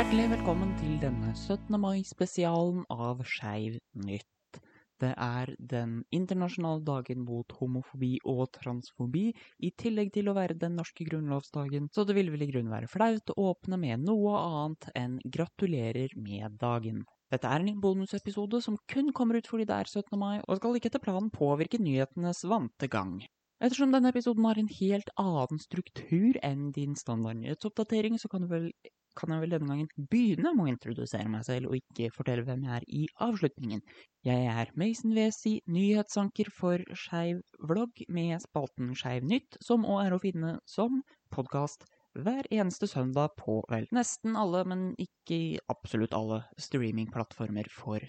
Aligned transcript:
Hjertelig 0.00 0.30
velkommen 0.30 0.70
til 0.80 0.94
denne 0.96 1.34
17. 1.36 1.74
mai-spesialen 1.76 2.86
av 2.88 3.18
Skeiv 3.28 3.74
nytt. 4.00 4.60
Det 4.96 5.10
er 5.12 5.50
den 5.60 5.98
internasjonale 6.08 6.80
dagen 6.86 7.26
mot 7.26 7.52
homofobi 7.58 8.14
og 8.24 8.46
transfobi, 8.54 9.26
i 9.60 9.70
tillegg 9.76 10.08
til 10.14 10.30
å 10.30 10.34
være 10.38 10.56
den 10.62 10.78
norske 10.80 11.04
grunnlovsdagen, 11.04 11.90
så 11.92 12.06
det 12.08 12.16
vil 12.16 12.30
vel 12.32 12.46
i 12.46 12.48
grunnen 12.48 12.72
være 12.72 12.88
flaut 12.88 13.34
å 13.34 13.50
åpne 13.50 13.76
med 13.82 14.06
noe 14.06 14.38
annet 14.38 14.86
enn 14.96 15.18
gratulerer 15.36 16.14
med 16.16 16.56
dagen. 16.62 17.02
Dette 17.28 17.50
er 17.52 17.60
en 17.60 17.82
bonusepisode 17.82 18.62
som 18.64 18.78
kun 18.88 19.12
kommer 19.12 19.36
ut 19.36 19.50
fordi 19.52 19.66
det 19.68 19.82
er 19.82 19.90
17. 19.90 20.16
mai, 20.16 20.38
og 20.46 20.62
skal 20.62 20.80
ikke 20.80 20.88
etter 20.94 21.04
planen 21.04 21.28
påvirke 21.34 21.82
nyhetenes 21.82 22.40
vante 22.48 22.88
gang. 22.88 23.18
Ettersom 23.60 23.92
denne 23.92 24.08
episoden 24.08 24.48
har 24.48 24.56
en 24.56 24.72
helt 24.78 25.12
annen 25.20 25.60
struktur 25.60 26.40
enn 26.40 26.70
din 26.72 26.96
standard 26.96 27.36
nyhetsoppdatering, 27.42 28.16
så 28.16 28.32
kan, 28.32 28.48
du 28.48 28.48
vel, 28.48 28.70
kan 29.18 29.34
jeg 29.34 29.42
vel 29.42 29.54
denne 29.54 29.68
gangen 29.70 30.08
begynne 30.10 30.52
med 30.56 30.64
å 30.66 30.72
introdusere 30.72 31.30
meg 31.30 31.44
selv, 31.46 31.70
og 31.70 31.78
ikke 31.78 32.10
fortelle 32.14 32.44
hvem 32.46 32.66
jeg 32.66 32.74
er 32.76 32.86
i 32.88 33.04
avslutningen. 33.26 33.82
Jeg 34.26 34.50
er 34.52 34.72
Mason 34.80 35.14
Wesi, 35.16 35.56
nyhetsanker 35.70 36.50
for 36.54 36.82
Skeiv 36.96 37.40
vlogg 37.70 38.04
med 38.12 38.42
spalten 38.44 38.92
Skeiv 38.98 39.26
nytt, 39.28 39.58
som 39.64 39.86
òg 39.88 40.04
er 40.06 40.16
å 40.16 40.22
finne 40.22 40.58
som 40.68 41.00
podkast 41.34 41.86
hver 42.18 42.46
eneste 42.50 42.88
søndag 42.90 43.36
på 43.38 43.60
vel 43.70 43.86
nesten 43.94 44.34
alle, 44.38 44.64
men 44.66 44.88
ikke 44.98 45.60
absolutt 45.70 46.14
alle 46.16 46.42
streamingplattformer 46.58 47.70
for 47.70 48.02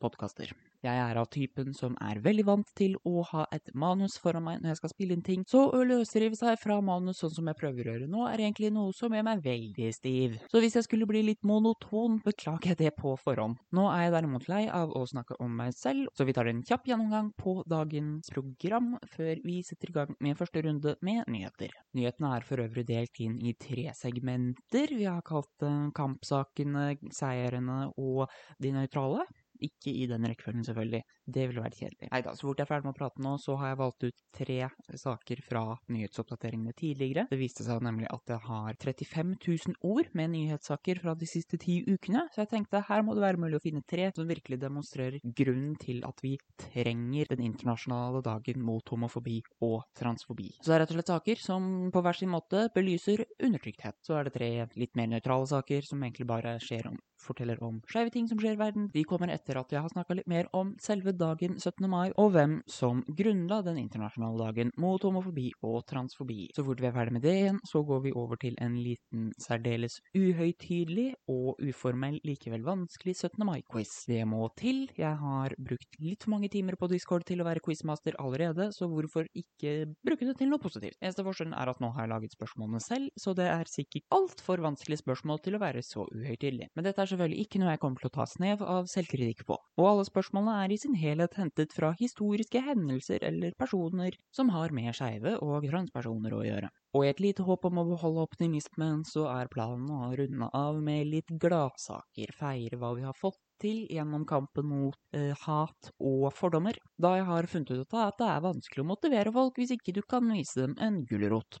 podkaster. 0.00 0.52
Jeg 0.80 0.96
er 0.96 1.18
av 1.20 1.26
typen 1.28 1.74
som 1.76 1.92
er 2.00 2.22
veldig 2.24 2.44
vant 2.48 2.70
til 2.78 2.94
å 3.04 3.20
ha 3.28 3.42
et 3.52 3.68
manus 3.76 4.14
foran 4.20 4.46
meg 4.46 4.62
når 4.62 4.72
jeg 4.72 4.78
skal 4.78 4.92
spille 4.94 5.16
inn 5.16 5.24
ting, 5.24 5.42
så 5.48 5.66
å 5.76 5.82
løsrive 5.84 6.38
seg 6.38 6.56
fra 6.62 6.78
manus 6.84 7.20
sånn 7.20 7.34
som 7.34 7.50
jeg 7.50 7.58
prøver 7.58 7.84
å 7.84 7.94
gjøre 7.94 8.08
nå, 8.08 8.22
er 8.30 8.40
egentlig 8.40 8.70
noe 8.72 8.94
som 8.96 9.12
gjør 9.12 9.26
meg 9.26 9.42
veldig 9.44 9.90
stiv. 9.92 10.38
Så 10.48 10.62
hvis 10.64 10.78
jeg 10.78 10.86
skulle 10.86 11.08
bli 11.10 11.20
litt 11.26 11.44
monoton, 11.44 12.16
beklager 12.24 12.72
jeg 12.72 12.80
det 12.80 12.94
på 12.96 13.12
forhånd. 13.20 13.58
Nå 13.76 13.84
er 13.92 14.06
jeg 14.06 14.14
derimot 14.16 14.48
lei 14.48 14.62
av 14.72 14.94
å 14.96 15.04
snakke 15.10 15.36
om 15.44 15.52
meg 15.60 15.76
selv, 15.76 16.08
så 16.16 16.24
vi 16.24 16.36
tar 16.36 16.48
en 16.48 16.64
kjapp 16.64 16.88
gjennomgang 16.88 17.28
på 17.36 17.58
dagens 17.68 18.32
program 18.32 18.94
før 19.12 19.44
vi 19.44 19.60
setter 19.66 19.92
i 19.92 19.98
gang 19.98 20.16
med 20.24 20.40
første 20.40 20.64
runde 20.64 20.96
med 21.04 21.28
nyheter. 21.28 21.76
Nyhetene 21.98 22.32
er 22.38 22.48
for 22.48 22.64
øvrig 22.64 22.86
delt 22.88 23.20
inn 23.20 23.36
i 23.44 23.52
tre 23.60 23.90
segmenter. 23.98 24.96
Vi 24.96 25.04
har 25.04 25.20
kalt 25.26 25.52
det 25.60 25.74
kampsakene, 25.96 26.94
seierne 27.12 27.82
og 28.00 28.30
de 28.62 28.72
nøytrale. 28.74 29.28
Ikke 29.60 29.92
i 29.92 30.06
den 30.10 30.26
rekkefølgen, 30.28 30.64
selvfølgelig. 30.66 31.02
Det 31.30 31.46
ville 31.48 31.64
vært 31.64 31.78
kjedelig. 31.78 32.08
Nei 32.10 32.20
da, 32.26 32.34
så 32.36 32.48
fort 32.48 32.60
jeg 32.60 32.66
er 32.66 32.70
ferdig 32.70 32.88
med 32.88 32.94
å 32.94 32.98
prate 32.98 33.24
nå, 33.24 33.34
så 33.42 33.56
har 33.60 33.72
jeg 33.72 33.80
valgt 33.80 34.06
ut 34.06 34.22
tre 34.36 34.58
saker 35.02 35.42
fra 35.46 35.62
nyhetsoppdateringene 35.92 36.74
tidligere. 36.78 37.26
Det 37.30 37.40
viste 37.40 37.66
seg 37.66 37.82
nemlig 37.84 38.08
at 38.10 38.34
jeg 38.34 38.44
har 38.46 38.78
35 38.80 39.34
000 39.36 39.76
ord 39.90 40.10
med 40.18 40.32
nyhetssaker 40.34 41.02
fra 41.02 41.14
de 41.18 41.28
siste 41.28 41.60
ti 41.60 41.80
ukene, 41.88 42.26
så 42.32 42.44
jeg 42.44 42.52
tenkte 42.54 42.82
her 42.88 43.04
må 43.06 43.16
det 43.16 43.24
være 43.24 43.42
mulig 43.42 43.60
å 43.60 43.64
finne 43.64 43.84
tre 43.88 44.10
som 44.16 44.28
virkelig 44.28 44.60
demonstrerer 44.62 45.20
grunnen 45.24 45.76
til 45.80 46.02
at 46.08 46.24
vi 46.24 46.36
trenger 46.60 47.30
den 47.34 47.44
internasjonale 47.50 48.22
dagen 48.26 48.64
mot 48.64 48.94
homofobi 48.94 49.40
og 49.66 49.82
transfobi. 49.98 50.50
Så 50.60 50.72
det 50.72 50.78
er 50.78 50.84
rett 50.84 50.94
og 50.94 51.00
slett 51.00 51.14
saker 51.14 51.44
som 51.44 51.70
på 51.92 52.04
hver 52.04 52.18
sin 52.18 52.32
måte 52.32 52.66
belyser 52.74 53.24
undertrykthet. 53.40 53.98
Så 54.06 54.16
er 54.18 54.26
det 54.26 54.36
tre 54.36 54.50
litt 54.80 54.96
mer 54.98 55.10
nøytrale 55.14 55.48
saker 55.50 55.86
som 55.86 56.02
egentlig 56.02 56.28
bare 56.30 56.56
skjer 56.62 56.90
om 56.92 56.98
forteller 57.22 57.60
om 57.64 57.80
skeive 57.90 58.12
ting 58.14 58.28
som 58.30 58.40
skjer 58.40 58.56
i 58.56 58.60
verden. 58.60 58.88
De 58.94 59.04
kommer 59.08 59.32
etter 59.32 59.60
at 59.60 59.72
jeg 59.72 59.82
har 59.82 59.92
snakka 59.92 60.16
litt 60.18 60.30
mer 60.30 60.48
om 60.56 60.74
selve 60.82 61.14
dagen 61.16 61.58
17. 61.58 61.86
mai, 61.90 62.10
og 62.20 62.32
hvem 62.34 62.58
som 62.70 63.02
grunnla 63.06 63.60
den 63.66 63.80
internasjonale 63.82 64.46
dagen 64.46 64.72
mot 64.80 65.02
homofobi 65.04 65.50
og 65.66 65.82
transfobi. 65.90 66.48
Så 66.56 66.64
fort 66.66 66.80
vi 66.82 66.88
er 66.88 66.96
ferdig 66.96 67.16
med 67.16 67.24
det 67.26 67.36
igjen, 67.36 67.60
så 67.68 67.82
går 67.86 68.04
vi 68.06 68.14
over 68.16 68.40
til 68.40 68.56
en 68.62 68.76
liten 68.80 69.30
særdeles 69.40 70.00
uhøytidelig 70.16 71.10
og 71.30 71.60
uformell, 71.60 72.20
likevel 72.26 72.64
vanskelig 72.66 73.16
17. 73.16 73.44
mai-quiz. 73.46 73.92
Det 74.10 74.22
må 74.28 74.48
til. 74.58 74.86
Jeg 74.98 75.16
har 75.20 75.54
brukt 75.58 76.00
litt 76.00 76.24
for 76.24 76.34
mange 76.34 76.50
timer 76.52 76.78
på 76.80 76.88
Discord 76.90 77.26
til 77.28 77.42
å 77.42 77.48
være 77.48 77.62
quizmaster 77.64 78.16
allerede, 78.20 78.70
så 78.76 78.88
hvorfor 78.90 79.28
ikke 79.36 79.90
bruke 80.06 80.28
det 80.28 80.36
til 80.38 80.50
noe 80.50 80.62
positivt? 80.62 80.98
Eneste 81.00 81.24
forskjellen 81.26 81.56
er 81.56 81.70
at 81.72 81.80
nå 81.82 81.92
har 81.94 82.06
jeg 82.06 82.12
laget 82.14 82.36
spørsmålene 82.36 82.82
selv, 82.84 83.10
så 83.18 83.34
det 83.36 83.48
er 83.50 83.70
sikkert 83.70 84.06
altfor 84.14 84.62
vanskelige 84.64 85.02
spørsmål 85.02 85.42
til 85.44 85.56
å 85.56 85.62
være 85.62 85.84
så 85.86 86.06
uhøytidelig. 86.06 86.70
Men 86.76 86.86
dette 86.86 87.02
er 87.02 87.09
selvfølgelig 87.10 87.44
ikke 87.44 87.60
noe 87.60 87.74
jeg 87.74 87.80
kommer 87.82 88.02
til 88.02 88.10
å 88.10 88.14
ta 88.14 88.26
snev 88.30 88.62
av 88.64 88.88
selvkritikk 88.90 89.44
på, 89.48 89.58
og 89.80 89.88
alle 89.90 90.06
spørsmålene 90.08 90.56
er 90.64 90.74
i 90.74 90.78
sin 90.80 90.96
helhet 90.98 91.36
hentet 91.38 91.74
fra 91.76 91.92
historiske 91.98 92.62
hendelser 92.64 93.26
eller 93.26 93.56
personer 93.60 94.16
som 94.34 94.52
har 94.54 94.74
med 94.76 94.94
skeive 94.96 95.36
og 95.44 95.66
transpersoner 95.68 96.36
å 96.36 96.44
gjøre. 96.46 96.70
Og 96.96 97.06
i 97.06 97.10
et 97.12 97.22
lite 97.22 97.44
håp 97.46 97.68
om 97.68 97.82
å 97.82 97.86
beholde 97.92 98.24
optimismen, 98.26 99.04
så 99.06 99.28
er 99.30 99.50
planen 99.52 99.90
å 99.94 100.10
runde 100.18 100.48
av 100.56 100.80
med 100.82 101.06
litt 101.12 101.30
gladsaker, 101.42 102.34
feire 102.34 102.80
hva 102.80 102.94
vi 102.96 103.06
har 103.06 103.18
fått 103.18 103.38
til 103.60 103.84
gjennom 103.92 104.24
kampen 104.26 104.66
mot 104.66 104.96
eh, 105.16 105.34
hat 105.44 105.92
og 105.98 106.30
fordommer, 106.34 106.78
da 106.98 107.14
jeg 107.18 107.28
har 107.28 107.50
funnet 107.52 107.74
ut 107.76 107.98
at 108.00 108.18
det 108.18 108.30
er 108.32 108.46
vanskelig 108.46 108.84
å 108.84 108.90
motivere 108.94 109.34
folk 109.34 109.60
hvis 109.60 109.76
ikke 109.76 109.94
du 109.98 110.02
kan 110.02 110.26
vise 110.32 110.64
dem 110.64 110.78
en 110.80 111.02
gulrot. 111.06 111.60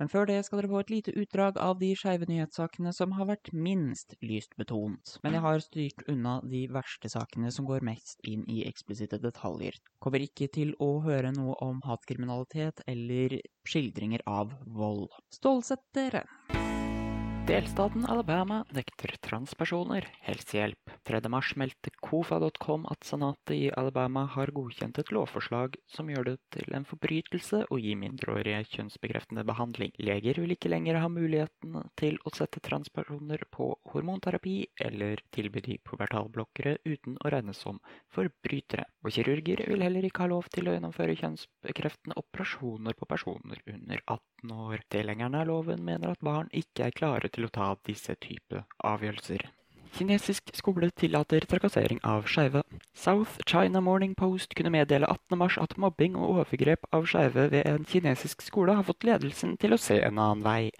Men 0.00 0.10
før 0.12 0.28
det 0.28 0.42
skal 0.44 0.60
dere 0.60 0.70
få 0.72 0.82
et 0.82 0.92
lite 0.92 1.14
utdrag 1.16 1.56
av 1.62 1.78
de 1.80 1.92
skeive 1.96 2.28
nyhetssakene 2.28 2.92
som 2.96 3.14
har 3.16 3.30
vært 3.30 3.52
minst 3.56 4.16
lyst 4.20 4.56
betont. 4.60 5.16
Men 5.24 5.38
jeg 5.38 5.44
har 5.46 5.64
styrt 5.64 6.04
unna 6.12 6.38
de 6.44 6.66
verste 6.72 7.10
sakene 7.12 7.52
som 7.54 7.68
går 7.68 7.86
mest 7.86 8.20
inn 8.28 8.44
i 8.52 8.62
eksplisitte 8.68 9.20
detaljer. 9.22 9.78
Kommer 10.02 10.24
ikke 10.24 10.50
til 10.52 10.74
å 10.82 10.98
høre 11.06 11.32
noe 11.36 11.56
om 11.64 11.80
hatkriminalitet 11.86 12.84
eller 12.86 13.40
skildringer 13.66 14.24
av 14.28 14.52
vold. 14.66 15.08
Stålsett 15.32 15.86
dere! 15.96 16.26
Delstaten 17.46 18.02
Alabama 18.10 18.64
nekter 18.74 19.12
transpersoner 19.22 20.08
helsehjelp. 20.26 20.90
3. 21.06 21.20
mars 21.30 21.52
meldte 21.54 21.92
kofa.com 22.02 22.88
at 22.90 23.06
senatet 23.06 23.52
i 23.54 23.68
Alabama 23.70 24.24
har 24.34 24.50
godkjent 24.50 24.98
et 24.98 25.12
lovforslag 25.14 25.76
som 25.86 26.10
gjør 26.10 26.26
det 26.26 26.34
til 26.56 26.74
en 26.74 26.86
forbrytelse 26.88 27.60
å 27.70 27.78
gi 27.78 27.92
mindreårige 28.00 28.64
kjønnsbekreftende 28.72 29.44
behandling. 29.46 29.92
Leger 30.02 30.40
vil 30.42 30.56
ikke 30.56 30.72
lenger 30.72 30.98
ha 30.98 31.10
muligheten 31.12 31.86
til 31.94 32.18
å 32.26 32.32
sette 32.34 32.58
transpersoner 32.66 33.46
på 33.54 33.70
hormonterapi 33.92 34.56
eller 34.88 35.22
tilby 35.30 35.62
de 35.68 35.78
pubertalblokkere 35.86 36.80
uten 36.82 37.14
å 37.22 37.30
regnes 37.30 37.62
som 37.62 37.78
forbrytere. 38.10 38.88
Og 39.06 39.14
kirurger 39.14 39.62
vil 39.70 39.86
heller 39.86 40.10
ikke 40.10 40.26
ha 40.26 40.32
lov 40.34 40.50
til 40.50 40.66
å 40.66 40.74
gjennomføre 40.74 41.14
kjønnsbekreftende 41.22 42.18
operasjoner 42.18 42.98
på 42.98 43.06
personer 43.06 43.62
under 43.70 44.02
18 44.02 44.58
år. 44.66 44.82
Tilhengerne 44.90 45.46
av 45.46 45.50
loven 45.52 45.86
mener 45.86 46.10
at 46.10 46.26
barn 46.26 46.50
ikke 46.50 46.88
er 46.90 46.96
klare 46.96 47.30
til 47.30 47.35
å 47.44 47.52
ta 47.52 47.74
disse 47.84 48.16
type 48.16 48.62
avgjørelser. 48.80 49.44
Kinesisk 49.96 50.50
skole 50.56 50.90
tillater 50.90 51.44
trakassering 51.48 52.00
av 52.04 52.26
skeive. 52.28 52.62
South 52.92 53.38
China 53.48 53.80
Morning 53.80 54.14
Post 54.14 54.56
kunne 54.56 54.72
meddele 54.72 55.08
18.3 55.08 55.62
at 55.62 55.76
mobbing 55.80 56.16
og 56.16 56.40
overgrep 56.40 56.88
av 56.96 57.04
skeive 57.08 57.46
ved 57.52 57.68
en 57.68 57.84
kinesisk 57.84 58.44
skole 58.44 58.74
har 58.76 58.84
fått 58.88 59.06
ledelsen 59.08 59.54
til 59.60 59.76
å 59.76 59.80
se 59.80 59.96
en 60.00 60.18
annen 60.18 60.44
vei. 60.44 60.72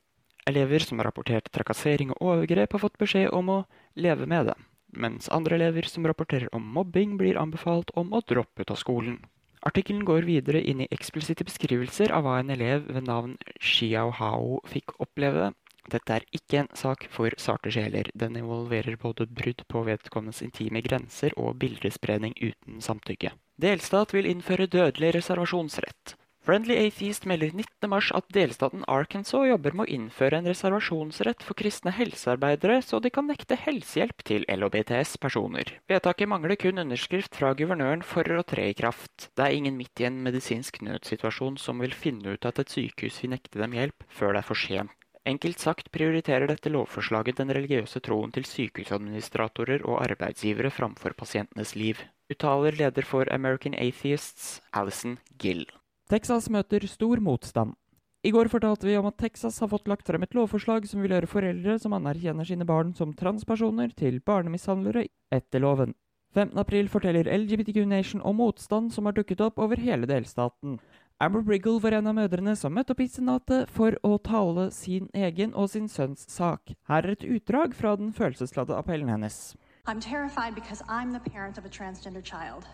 Elever 0.46 0.84
som 0.84 1.00
har 1.00 1.08
rapportert 1.08 1.48
trakassering 1.52 2.12
og 2.16 2.22
overgrep, 2.22 2.72
har 2.72 2.82
fått 2.82 3.00
beskjed 3.00 3.32
om 3.34 3.48
å 3.50 3.62
leve 3.98 4.28
med 4.30 4.50
det, 4.50 4.58
mens 4.92 5.30
andre 5.32 5.56
elever 5.56 5.88
som 5.90 6.06
rapporterer 6.06 6.52
om 6.54 6.68
mobbing, 6.76 7.16
blir 7.16 7.40
anbefalt 7.40 7.90
om 7.96 8.12
å 8.12 8.20
droppe 8.20 8.62
ut 8.62 8.70
av 8.70 8.78
skolen. 8.78 9.18
Artikkelen 9.66 10.04
går 10.06 10.28
videre 10.28 10.60
inn 10.60 10.84
i 10.84 10.90
eksplisitte 10.94 11.46
beskrivelser 11.48 12.12
av 12.14 12.26
hva 12.26 12.36
en 12.38 12.52
elev 12.54 12.84
ved 12.86 13.08
navn 13.08 13.34
Xiao 13.58 14.12
Hao 14.14 14.60
fikk 14.70 14.94
oppleve 15.02 15.54
dette 15.92 16.18
er 16.18 16.26
ikke 16.36 16.62
en 16.62 16.70
sak 16.76 17.06
for 17.12 17.34
sarte 17.40 17.72
sjeler. 17.74 18.10
Den 18.14 18.36
involverer 18.40 18.98
både 19.00 19.28
brudd 19.30 19.64
på 19.70 19.86
vedkommendes 19.86 20.42
intime 20.46 20.82
grenser 20.86 21.34
og 21.40 21.58
bildespredning 21.62 22.36
uten 22.40 22.82
samtykke. 22.84 23.34
Delstat 23.62 24.12
vil 24.14 24.28
innføre 24.28 24.68
dødelig 24.70 25.14
reservasjonsrett. 25.16 26.16
Friendly 26.46 26.76
Atheist 26.78 27.24
melder 27.26 27.50
19.3 27.50 28.12
at 28.14 28.26
delstaten 28.30 28.84
Arkansas 28.86 29.48
jobber 29.48 29.74
med 29.74 29.88
å 29.88 29.94
innføre 29.96 30.38
en 30.38 30.46
reservasjonsrett 30.46 31.42
for 31.42 31.58
kristne 31.58 31.90
helsearbeidere, 31.90 32.76
så 32.86 33.00
de 33.02 33.10
kan 33.10 33.26
nekte 33.26 33.58
helsehjelp 33.58 34.22
til 34.28 34.46
LHBTS-personer. 34.54 35.72
Vedtaket 35.90 36.30
mangler 36.30 36.54
kun 36.62 36.78
underskrift 36.84 37.34
fra 37.34 37.50
guvernøren 37.58 38.06
for 38.06 38.30
å 38.30 38.44
tre 38.46 38.68
i 38.70 38.76
kraft. 38.78 39.32
Det 39.34 39.42
er 39.42 39.56
ingen 39.58 39.74
midt 39.80 40.04
i 40.04 40.06
en 40.06 40.22
medisinsk 40.22 40.78
nødsituasjon 40.86 41.58
som 41.58 41.82
vil 41.82 41.98
finne 41.98 42.36
ut 42.36 42.46
at 42.46 42.62
et 42.62 42.76
sykehus 42.76 43.18
vil 43.24 43.34
nekte 43.34 43.58
dem 43.58 43.74
hjelp 43.74 44.06
før 44.06 44.36
det 44.36 44.44
er 44.44 44.50
for 44.52 44.62
sent. 44.68 44.94
Enkelt 45.26 45.58
sagt 45.58 45.88
prioriterer 45.90 46.46
dette 46.46 46.70
lovforslaget 46.70 47.40
den 47.40 47.50
religiøse 47.50 47.98
troen 47.98 48.30
til 48.30 48.44
sykehusadministratorer 48.46 49.82
og 49.82 49.98
arbeidsgivere 50.04 50.70
framfor 50.70 51.16
pasientenes 51.18 51.74
liv, 51.74 51.98
uttaler 52.30 52.76
leder 52.78 53.02
for 53.02 53.26
American 53.34 53.74
Atheists, 53.74 54.60
Alison 54.70 55.18
Gill. 55.42 55.64
Texas 56.06 56.46
møter 56.46 56.86
stor 56.86 57.18
motstand. 57.18 57.74
I 58.22 58.30
går 58.30 58.48
fortalte 58.50 58.86
vi 58.86 58.94
om 58.98 59.06
at 59.10 59.18
Texas 59.18 59.58
har 59.58 59.70
fått 59.70 59.90
lagt 59.90 60.06
frem 60.06 60.22
et 60.22 60.34
lovforslag 60.34 60.86
som 60.86 61.02
vil 61.02 61.16
gjøre 61.16 61.30
foreldre 61.30 61.76
som 61.82 61.94
anerkjenner 61.98 62.46
sine 62.46 62.66
barn 62.66 62.94
som 62.94 63.14
transpersoner, 63.14 63.90
til 63.98 64.20
barnemishandlere 64.22 65.08
etter 65.34 65.62
loven. 65.62 65.94
15.4 66.36 66.86
forteller 66.92 67.30
LGBTQ 67.32 67.86
Nation 67.88 68.22
om 68.22 68.38
motstand 68.38 68.92
som 68.94 69.06
har 69.08 69.14
dukket 69.16 69.42
opp 69.42 69.58
over 69.62 69.80
hele 69.80 70.06
delstaten. 70.06 70.78
Var 71.18 71.92
en 71.96 72.06
av 72.06 72.14
mødrene 72.14 72.52
som 72.60 72.74
møtte 72.76 72.92
opp 72.92 72.98
i 73.00 73.06
Senatet 73.08 73.70
for 73.72 73.94
å 74.04 74.18
tale 74.20 74.66
sin 74.70 75.06
egen 75.16 75.54
og 75.56 75.70
sin 75.72 75.88
sønns 75.88 76.26
sak. 76.28 76.74
Her 76.90 77.06
er 77.06 77.14
et 77.14 77.24
utdrag 77.24 77.72
fra 77.74 77.94
den 77.96 78.12
følelsesladde 78.12 78.76
appellen 78.76 79.08
hennes. 79.08 79.56
I'm 79.86 79.98
terrified 79.98 80.54
because 80.54 80.82
I'm 80.90 81.14
the 81.14 81.30
parent 81.30 81.56
of 81.56 81.64
a 81.64 81.70
transgender 81.70 82.22
child, 82.22 82.66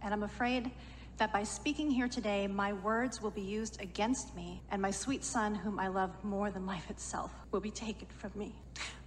and 0.00 0.14
I'm 0.14 0.22
afraid 0.22 0.70
that 1.16 1.32
by 1.32 1.42
speaking 1.42 1.90
here 1.90 2.06
today, 2.06 2.46
my 2.46 2.72
words 2.72 3.20
will 3.20 3.32
be 3.32 3.42
used 3.42 3.82
against 3.82 4.36
me, 4.36 4.62
and 4.70 4.80
my 4.80 4.92
sweet 4.92 5.24
son, 5.24 5.56
whom 5.56 5.80
I 5.80 5.88
love 5.88 6.10
more 6.22 6.52
than 6.52 6.66
life 6.66 6.90
itself, 6.90 7.32
will 7.50 7.60
be 7.60 7.72
taken 7.72 8.06
from 8.16 8.30
me. 8.36 8.54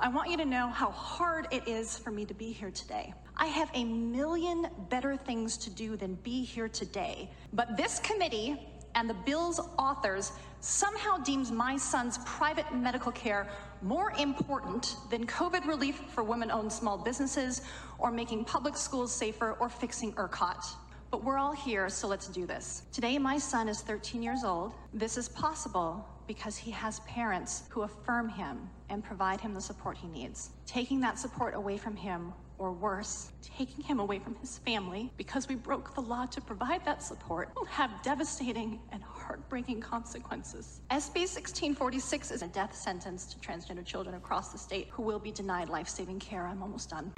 I 0.01 0.09
want 0.09 0.29
you 0.29 0.35
to 0.35 0.45
know 0.45 0.67
how 0.67 0.91
hard 0.91 1.47
it 1.51 1.65
is 1.65 1.97
for 1.97 2.11
me 2.11 2.25
to 2.25 2.33
be 2.33 2.51
here 2.51 2.71
today. 2.71 3.13
I 3.37 3.45
have 3.45 3.69
a 3.73 3.85
million 3.85 4.67
better 4.89 5.15
things 5.15 5.55
to 5.59 5.69
do 5.69 5.95
than 5.95 6.15
be 6.15 6.43
here 6.43 6.67
today, 6.67 7.29
but 7.53 7.77
this 7.77 7.99
committee 7.99 8.59
and 8.95 9.09
the 9.09 9.13
bill's 9.13 9.59
authors 9.77 10.31
somehow 10.59 11.17
deems 11.17 11.51
my 11.51 11.75
son's 11.77 12.19
private 12.19 12.71
medical 12.73 13.11
care 13.11 13.47
more 13.81 14.11
important 14.19 14.95
than 15.09 15.25
COVID 15.25 15.65
relief 15.65 16.01
for 16.09 16.23
women 16.23 16.51
owned 16.51 16.71
small 16.71 16.97
businesses, 16.97 17.61
or 17.97 18.11
making 18.11 18.45
public 18.45 18.77
schools 18.77 19.11
safer, 19.11 19.53
or 19.53 19.69
fixing 19.69 20.13
ERCOT. 20.13 20.63
But 21.09 21.23
we're 21.23 21.37
all 21.37 21.51
here, 21.51 21.89
so 21.89 22.07
let's 22.07 22.27
do 22.27 22.45
this. 22.45 22.83
Today, 22.93 23.17
my 23.17 23.37
son 23.37 23.67
is 23.67 23.81
13 23.81 24.21
years 24.21 24.43
old. 24.43 24.73
This 24.93 25.17
is 25.17 25.27
possible 25.27 26.07
because 26.27 26.55
he 26.55 26.71
has 26.71 26.99
parents 27.01 27.63
who 27.69 27.81
affirm 27.81 28.29
him 28.29 28.69
and 28.91 29.03
provide 29.03 29.41
him 29.41 29.53
the 29.53 29.61
support 29.61 29.97
he 29.97 30.07
needs. 30.07 30.51
Taking 30.67 30.99
that 31.01 31.17
support 31.17 31.55
away 31.55 31.77
from 31.77 31.95
him 31.95 32.33
or 32.59 32.71
worse, 32.71 33.31
taking 33.57 33.83
him 33.83 33.99
away 33.99 34.19
from 34.19 34.35
his 34.35 34.59
family 34.59 35.11
because 35.17 35.47
we 35.47 35.55
broke 35.55 35.95
the 35.95 36.01
law 36.01 36.25
to 36.27 36.39
provide 36.39 36.85
that 36.85 37.01
support 37.01 37.49
will 37.55 37.65
have 37.65 37.89
devastating 38.03 38.79
and 38.91 39.01
heartbreaking 39.01 39.81
consequences. 39.81 40.81
SB 40.91 41.21
1646 41.21 42.31
is 42.31 42.41
a 42.43 42.47
death 42.47 42.75
sentence 42.75 43.25
to 43.25 43.39
transgender 43.39 43.83
children 43.83 44.15
across 44.15 44.51
the 44.51 44.59
state 44.59 44.87
who 44.91 45.01
will 45.01 45.19
be 45.19 45.31
denied 45.31 45.69
life 45.69 45.89
saving 45.89 46.19
care. 46.19 46.45
I'm 46.45 46.61
almost 46.61 46.89
done. 46.89 47.11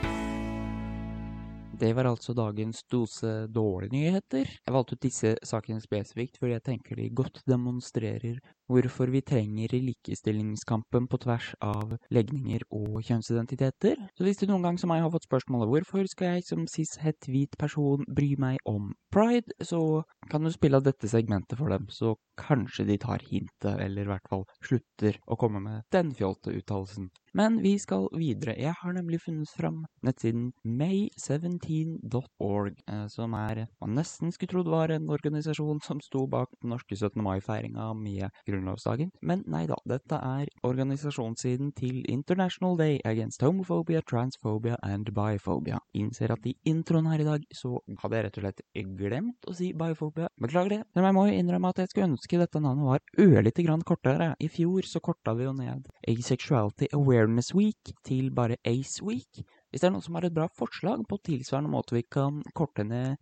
Det 1.73 1.89
var 1.93 2.05
altså 2.05 2.33
dagens 2.37 2.83
dose 2.83 3.47
dårlige 3.49 3.91
nyheter. 3.91 4.45
Jeg 4.65 4.73
valgte 4.73 4.93
ut 4.93 5.01
disse 5.01 5.31
sakene 5.43 5.81
spesifikt 5.81 6.37
fordi 6.37 6.53
jeg 6.53 6.63
tenker 6.63 6.95
de 6.95 7.09
godt 7.09 7.41
demonstrerer 7.49 8.37
hvorfor 8.71 9.11
vi 9.13 9.23
trenger 9.25 9.73
likestillingskampen 9.73 11.07
på 11.11 11.19
tvers 11.25 11.51
av 11.63 11.95
legninger 12.13 12.65
og 12.73 13.01
kjønnsidentiteter. 13.03 13.99
Så 14.15 14.25
hvis 14.25 14.41
du 14.41 14.47
noen 14.47 14.67
gang 14.67 14.79
som 14.81 14.93
meg 14.93 15.03
har 15.03 15.13
fått 15.13 15.27
spørsmålet 15.27 15.71
hvorfor 15.71 16.09
skal 16.11 16.37
jeg 16.37 16.47
som 16.47 16.67
cis-het 16.69 17.29
hvit 17.29 17.57
person 17.59 18.05
bry 18.07 18.33
meg 18.39 18.61
om 18.69 18.91
pride, 19.13 19.53
så 19.61 20.03
kan 20.31 20.43
du 20.43 20.53
spille 20.53 20.79
av 20.79 20.87
dette 20.87 21.09
segmentet 21.09 21.59
for 21.59 21.73
dem, 21.73 21.89
så 21.91 22.15
kanskje 22.39 22.87
de 22.87 22.97
tar 22.97 23.21
hintet, 23.29 23.75
eller 23.77 24.05
i 24.05 24.09
hvert 24.09 24.29
fall 24.29 24.45
slutter 24.63 25.19
å 25.29 25.37
komme 25.39 25.61
med 25.63 25.83
den 25.93 26.13
fjolte 26.17 26.53
uttalelsen. 26.55 27.11
Men 27.33 27.57
vi 27.63 27.79
skal 27.81 28.07
videre. 28.13 28.53
Jeg 28.61 28.75
har 28.77 28.93
nemlig 28.93 29.23
funnet 29.23 29.49
fram 29.57 29.79
nettsiden 30.05 30.51
may17.org, 30.65 32.75
eh, 32.89 33.07
som 33.09 33.33
er 33.37 33.65
man 33.81 33.95
nesten 33.97 34.31
skulle 34.33 34.53
trodd 34.53 34.69
var 34.69 34.89
en 34.93 35.09
organisasjon 35.13 35.81
som 35.85 36.01
sto 36.03 36.27
bak 36.29 36.49
den 36.61 36.69
norske 36.75 36.95
17. 36.95 37.21
mai-feiringa 37.25 37.93
med 37.97 38.29
grunnlovsdagen. 38.63 39.11
Men 39.21 39.43
nei 39.47 39.65
da, 39.67 39.77
dette 39.89 40.17
er 40.17 40.49
organisasjonssiden 40.65 41.73
til 41.77 42.03
International 42.09 42.77
Day 42.79 42.99
Against 43.05 43.43
Homophobia, 43.43 44.01
Transphobia 44.01 44.77
and 44.83 45.11
Biphobia. 45.13 45.79
Innser 45.93 46.33
at 46.33 46.45
i 46.47 46.55
introen 46.69 47.09
her 47.11 47.21
i 47.21 47.27
dag 47.27 47.45
så 47.53 47.79
hadde 48.01 48.17
jeg 48.17 48.25
rett 48.27 48.39
og 48.39 48.45
slett 48.45 48.63
glemt 48.99 49.49
å 49.49 49.55
si 49.57 49.71
biphobia. 49.77 50.29
Beklager 50.41 50.77
det, 50.77 50.81
men 50.95 51.09
jeg 51.09 51.17
må 51.17 51.27
jo 51.27 51.37
innrømme 51.37 51.73
at 51.73 51.83
jeg 51.83 51.91
skulle 51.91 52.09
ønske 52.13 52.41
dette 52.41 52.63
navnet 52.63 52.89
var 52.89 53.27
ørlite 53.27 53.65
grann 53.65 53.85
kortere. 53.87 54.33
I 54.39 54.49
fjor 54.51 54.87
så 54.87 55.03
korta 55.03 55.35
vi 55.37 55.47
jo 55.47 55.55
ned 55.57 55.89
Asexuality 56.07 56.91
Awareness 56.95 57.53
Week 57.55 57.93
til 58.07 58.31
bare 58.35 58.59
Ace 58.65 59.03
Week. 59.03 59.43
Hvis 59.71 59.81
det 59.81 59.89
er 59.89 59.95
noen 59.95 60.05
som 60.05 60.19
har 60.19 60.27
et 60.27 60.35
bra 60.35 60.47
forslag 60.53 61.01
på 61.09 61.21
tilsvarende 61.25 61.71
måte 61.73 61.97
vi 61.97 62.05
kan 62.05 62.43
korte 62.55 62.85
ned 62.87 63.17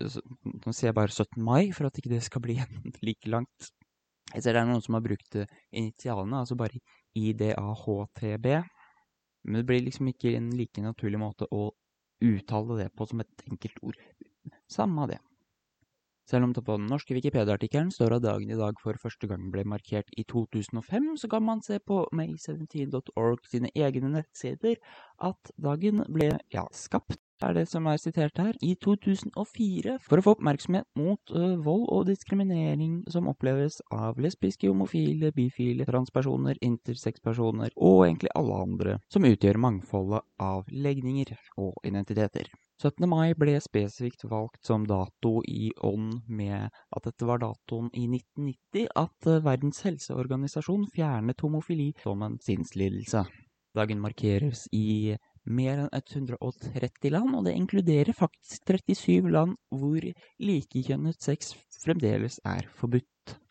Nå 0.00 0.72
sier 0.72 0.86
jeg 0.88 0.96
bare 0.96 1.12
17. 1.12 1.42
mai, 1.44 1.74
for 1.76 1.84
at 1.84 1.98
ikke 2.00 2.08
det 2.08 2.22
skal 2.24 2.40
bli 2.40 2.54
en 2.62 2.94
like 3.04 3.28
langt. 3.28 3.66
Jeg 4.34 4.44
ser 4.44 4.54
det 4.54 4.62
er 4.62 4.68
noen 4.68 4.84
som 4.84 4.96
har 4.96 5.04
brukt 5.04 5.38
initialene, 5.38 6.42
altså 6.42 6.56
bare 6.58 6.82
IDAHTB. 7.18 8.46
Men 9.44 9.60
det 9.60 9.66
blir 9.66 9.82
liksom 9.86 10.10
ikke 10.10 10.34
en 10.36 10.50
like 10.54 10.84
naturlig 10.84 11.20
måte 11.20 11.48
å 11.50 11.70
uttale 12.20 12.82
det 12.82 12.90
på 12.94 13.08
som 13.08 13.22
et 13.24 13.44
enkelt 13.48 13.82
ord. 13.82 13.98
Samme 14.70 15.04
av 15.04 15.12
det. 15.14 15.20
Selv 16.30 16.46
om 16.46 16.52
det 16.54 16.62
på 16.62 16.76
den 16.76 16.86
norske 16.86 17.14
Wikipedia-artikkelen 17.16 17.88
står 17.90 18.14
at 18.18 18.22
dagen 18.22 18.52
i 18.52 18.58
dag 18.58 18.78
for 18.78 18.94
første 19.02 19.26
gang 19.26 19.48
ble 19.50 19.64
markert 19.66 20.12
i 20.20 20.22
2005, 20.30 21.16
så 21.18 21.30
kan 21.32 21.42
man 21.42 21.62
se 21.66 21.80
på 21.82 22.04
may17.org 22.14 23.48
sine 23.50 23.72
egne 23.74 24.12
nettsider 24.12 24.78
at 25.26 25.50
dagen 25.58 26.04
ble, 26.06 26.30
ja, 26.54 26.68
skapt 26.70 27.18
er 27.46 27.56
det 27.56 27.66
som 27.70 27.86
er 27.90 27.98
sitert 28.00 28.38
her, 28.40 28.56
i 28.62 28.74
2004 28.82 29.96
for 30.04 30.20
å 30.20 30.24
få 30.24 30.34
oppmerksomhet 30.36 30.86
mot 30.98 31.34
uh, 31.34 31.56
vold 31.64 31.86
og 31.88 32.06
diskriminering 32.10 33.00
som 33.10 33.28
oppleves 33.30 33.80
av 33.94 34.20
lesbiske, 34.22 34.68
homofile, 34.70 35.32
bifile, 35.36 35.86
transpersoner, 35.88 36.60
intersexpersoner 36.64 37.76
og 37.76 38.06
egentlig 38.06 38.32
alle 38.38 38.62
andre 38.64 38.96
som 39.12 39.28
utgjør 39.28 39.60
mangfoldet 39.60 40.26
av 40.42 40.66
legninger 40.70 41.36
og 41.60 41.78
identiteter. 41.86 42.50
17. 42.80 43.04
mai 43.04 43.34
ble 43.36 43.58
spesifikt 43.60 44.24
valgt 44.24 44.64
som 44.64 44.86
dato 44.88 45.42
i 45.44 45.68
ånd 45.84 46.22
med 46.32 46.70
at 46.96 47.04
dette 47.04 47.26
var 47.28 47.42
datoen 47.42 47.90
i 47.92 48.06
1990 48.08 48.88
at 48.96 49.28
Verdens 49.44 49.82
helseorganisasjon 49.84 50.86
fjernet 50.94 51.44
homofili 51.44 51.90
som 52.00 52.24
en 52.24 52.38
sinnslidelse. 52.40 53.26
Dagen 53.76 54.00
markeres 54.02 54.64
i 54.72 55.14
mer 55.46 55.86
enn 55.86 55.90
130 55.96 57.10
land, 57.14 57.34
og 57.36 57.44
det 57.46 57.54
inkluderer 57.56 58.12
faktisk 58.16 58.66
37 58.68 59.30
land 59.32 59.56
hvor 59.72 60.04
likekjønnet 60.42 61.22
sex 61.22 61.54
fremdeles 61.80 62.40
er 62.44 62.68
forbudt. 62.76 63.06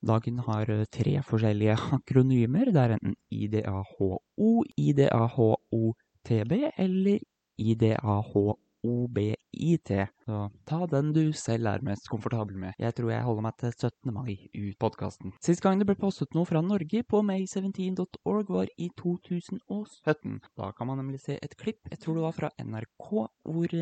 Dagen 0.06 0.40
har 0.46 0.70
tre 0.92 1.22
forskjellige 1.26 1.76
akronymer. 1.98 2.72
Det 2.74 2.82
er 2.84 2.96
enten 2.98 3.16
IDAHO, 3.32 4.10
IDAHOTB 4.78 6.52
eller 6.78 7.20
IDAHO 7.60 8.46
OBIT. 8.86 9.92
Så 10.26 10.40
ta 10.70 10.80
den 10.92 11.12
du 11.16 11.32
selv 11.36 11.68
er 11.72 11.84
mest 11.86 12.10
komfortabel 12.12 12.58
med. 12.60 12.78
Jeg 12.80 12.96
tror 12.98 13.12
jeg 13.12 13.26
holder 13.26 13.46
meg 13.46 13.58
til 13.60 13.74
17. 13.74 14.14
mai 14.16 14.36
ut 14.56 14.78
podkasten. 14.80 15.34
Sist 15.44 15.64
gang 15.66 15.82
det 15.82 15.88
ble 15.90 15.98
postet 16.00 16.36
noe 16.38 16.48
fra 16.48 16.62
Norge 16.66 17.04
på 17.04 17.24
may17.org 17.26 18.54
var 18.56 18.72
i 18.78 18.90
2017. 19.00 20.40
Da 20.60 20.72
kan 20.78 20.92
man 20.92 21.02
nemlig 21.04 21.24
se 21.26 21.40
et 21.42 21.58
klipp, 21.60 21.82
jeg 21.92 22.00
tror 22.04 22.20
det 22.20 22.28
var 22.28 22.38
fra 22.38 22.54
NRK, 22.64 23.10
hvor 23.50 23.76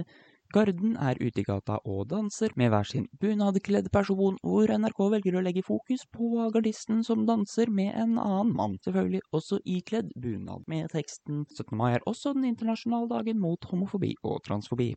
Garden 0.54 0.96
er 0.96 1.18
ute 1.20 1.42
i 1.42 1.44
gata 1.44 1.76
og 1.84 2.06
danser 2.08 2.54
med 2.56 2.70
hver 2.72 2.88
sin 2.88 3.08
bunadkledd 3.20 3.90
person, 3.92 4.38
hvor 4.40 4.72
NRK 4.72 5.02
velger 5.14 5.36
å 5.36 5.42
legge 5.44 5.64
fokus 5.66 6.06
på 6.14 6.30
gardisten 6.54 7.02
som 7.04 7.26
danser 7.28 7.68
med 7.68 7.92
en 8.00 8.16
annen 8.22 8.54
mann, 8.56 8.78
selvfølgelig 8.86 9.22
også 9.36 9.60
ikledd 9.66 10.14
bunad, 10.16 10.64
med 10.72 10.88
teksten 10.94 11.44
17. 11.52 11.76
mai 11.76 11.98
er 11.98 12.08
også 12.08 12.32
den 12.38 12.48
internasjonale 12.48 13.12
dagen 13.12 13.44
mot 13.44 13.68
homofobi 13.68 14.14
og 14.24 14.40
transfobi. 14.48 14.94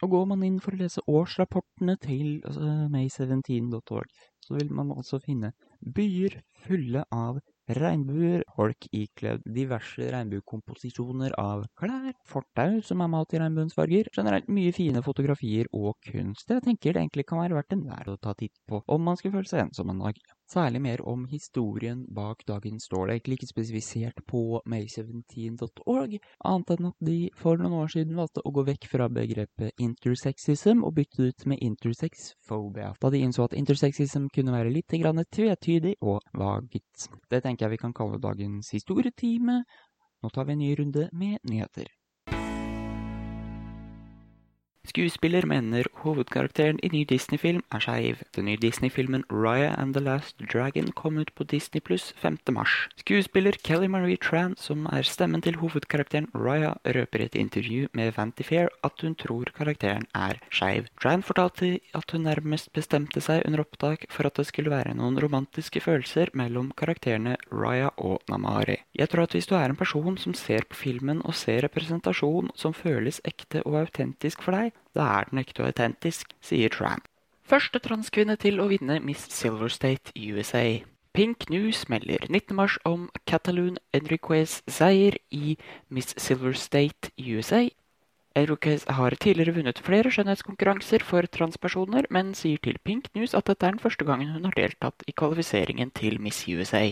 Og 0.00 0.14
går 0.14 0.26
man 0.30 0.46
inn 0.46 0.58
for 0.62 0.72
å 0.72 0.80
lese 0.80 1.04
årsrapportene 1.10 1.98
til 2.00 2.38
altså, 2.46 2.72
may17.org, 2.94 4.18
så 4.40 4.56
vil 4.56 4.72
man 4.72 4.94
også 4.94 5.20
finne 5.20 5.52
byer 5.84 6.40
fulle 6.64 7.04
av 7.12 7.42
Regnbuer, 7.68 8.42
folk 8.56 8.86
ikledd 8.96 9.42
diverse 9.52 10.06
regnbuekomposisjoner 10.14 11.34
av 11.42 11.66
klær, 11.76 12.14
fortau 12.24 12.78
som 12.88 13.04
er 13.04 13.10
malt 13.12 13.34
i 13.36 13.42
regnbuens 13.42 13.76
farger, 13.76 14.08
generelt 14.16 14.48
mye 14.48 14.72
fine 14.72 15.02
fotografier 15.04 15.68
og 15.76 15.98
kunst 16.08 16.48
jeg 16.48 16.64
tenker 16.64 16.96
det 16.96 17.02
egentlig 17.04 17.26
kan 17.28 17.42
være 17.42 17.58
verdt 17.58 17.76
en 17.76 17.84
vær 17.90 18.08
å 18.14 18.16
ta 18.16 18.32
titt 18.40 18.56
på 18.68 18.80
om 18.88 19.04
man 19.04 19.20
skulle 19.20 19.36
føle 19.36 19.52
seg 19.52 19.66
ensom 19.66 19.92
en 19.92 20.00
dag. 20.06 20.22
Særlig 20.48 20.80
mer 20.80 21.00
om 21.04 21.26
historien 21.28 22.06
bak 22.16 22.46
dagen 22.48 22.78
står 22.80 23.10
det 23.10 23.16
ikke 23.20 23.48
spesifisert 23.50 24.22
på 24.24 24.62
may17.org, 24.64 26.14
annet 26.48 26.72
enn 26.72 26.88
at 26.88 27.04
de 27.04 27.16
for 27.36 27.60
noen 27.60 27.74
år 27.82 27.92
siden 27.92 28.16
valgte 28.16 28.40
å 28.48 28.54
gå 28.56 28.64
vekk 28.70 28.86
fra 28.94 29.10
begrepet 29.12 29.84
intersexism 29.84 30.80
og 30.88 30.94
bytte 30.96 31.28
ut 31.28 31.46
med 31.52 31.60
intersexphobia, 31.68 32.94
da 32.96 33.12
de 33.12 33.20
innså 33.26 33.44
at 33.44 33.58
intersexism 33.60 34.30
kunne 34.32 34.56
være 34.56 34.72
litt 34.72 34.88
tvetydig 34.88 35.98
og 36.00 36.24
vagt. 36.32 37.10
Det 37.28 37.42
tenker 37.44 37.66
jeg 37.66 37.76
vi 37.76 37.82
kan 37.84 37.92
kalle 37.92 38.16
dagens 38.16 38.72
historietime. 38.72 39.60
Nå 40.24 40.32
tar 40.32 40.48
vi 40.48 40.56
en 40.56 40.64
ny 40.64 40.74
runde 40.80 41.10
med 41.12 41.44
nyheter. 41.44 41.92
Skuespiller 44.88 45.44
mener 45.44 45.84
hovedkarakteren 46.00 46.78
i 46.80 46.88
ny 46.88 47.02
Disney-film 47.04 47.60
er 47.76 47.82
skeiv. 47.84 48.22
Den 48.32 48.46
nye 48.48 48.56
Disney-filmen 48.56 49.26
Raya 49.28 49.74
and 49.76 49.92
the 49.92 50.00
Last 50.00 50.40
Dragon 50.40 50.88
kom 50.96 51.18
ut 51.20 51.28
på 51.36 51.44
Disney 51.44 51.82
pluss 51.84 52.14
5. 52.22 52.38
mars. 52.56 52.88
Skuespiller 52.96 53.52
Kelly 53.60 53.90
Marie 53.92 54.16
Tran, 54.16 54.54
som 54.56 54.86
er 54.88 55.04
stemmen 55.04 55.44
til 55.44 55.58
hovedkarakteren 55.60 56.30
Raya, 56.32 56.72
røper 56.88 57.20
i 57.20 57.26
et 57.28 57.36
intervju 57.36 57.90
med 57.92 58.14
Vanty 58.16 58.46
Fair 58.48 58.72
at 58.82 59.04
hun 59.04 59.12
tror 59.14 59.52
karakteren 59.58 60.08
er 60.16 60.40
skeiv. 60.48 60.88
Tran 61.02 61.22
fortalte 61.22 61.74
at 61.92 62.16
hun 62.16 62.24
nærmest 62.24 62.72
bestemte 62.72 63.20
seg 63.20 63.44
under 63.44 63.66
opptak 63.66 64.08
for 64.08 64.24
at 64.24 64.40
det 64.40 64.48
skulle 64.48 64.72
være 64.72 64.96
noen 64.96 65.20
romantiske 65.20 65.84
følelser 65.84 66.32
mellom 66.32 66.72
karakterene 66.72 67.36
Raya 67.52 67.92
og 67.98 68.24
Namari. 68.32 68.80
Jeg 68.96 69.12
tror 69.12 69.28
at 69.28 69.36
hvis 69.36 69.52
du 69.52 69.58
er 69.60 69.68
en 69.68 69.76
person 69.76 70.16
som 70.16 70.32
ser 70.32 70.64
på 70.64 70.80
filmen 70.80 71.20
og 71.28 71.36
ser 71.36 71.60
representasjon 71.68 72.54
som 72.56 72.72
føles 72.72 73.20
ekte 73.28 73.60
og 73.68 73.82
autentisk 73.84 74.48
for 74.48 74.56
deg, 74.56 74.72
da 74.96 75.06
er 75.18 75.30
den 75.30 75.42
ekte 75.42 75.64
og 75.64 75.72
autentisk, 75.72 76.34
sier 76.40 76.72
Tran. 76.74 77.02
Første 77.48 77.80
transkvinne 77.80 78.36
til 78.36 78.60
å 78.60 78.68
vinne 78.68 78.98
Miss 79.00 79.24
Silver 79.32 79.72
State 79.72 80.12
USA. 80.16 80.80
Pink 81.16 81.48
News 81.50 81.86
melder 81.88 82.26
19.3 82.28 82.82
om 82.86 83.08
Cataloon 83.26 83.78
Enriquez 83.96 84.60
seier 84.70 85.16
i 85.34 85.56
Miss 85.88 86.12
Silver 86.20 86.52
State 86.52 87.10
USA. 87.16 87.64
Enriquez 88.36 88.84
har 88.98 89.16
tidligere 89.16 89.56
vunnet 89.56 89.80
flere 89.82 90.12
skjønnhetskonkurranser 90.14 91.02
for 91.02 91.26
transpersoner, 91.26 92.06
men 92.14 92.34
sier 92.38 92.60
til 92.62 92.78
Pink 92.84 93.08
News 93.16 93.34
at 93.34 93.48
dette 93.48 93.66
er 93.66 93.74
den 93.74 93.82
første 93.82 94.06
gangen 94.06 94.30
hun 94.36 94.46
har 94.46 94.54
deltatt 94.60 95.02
i 95.08 95.16
kvalifiseringen 95.16 95.90
til 95.96 96.20
Miss 96.22 96.44
USA. 96.46 96.84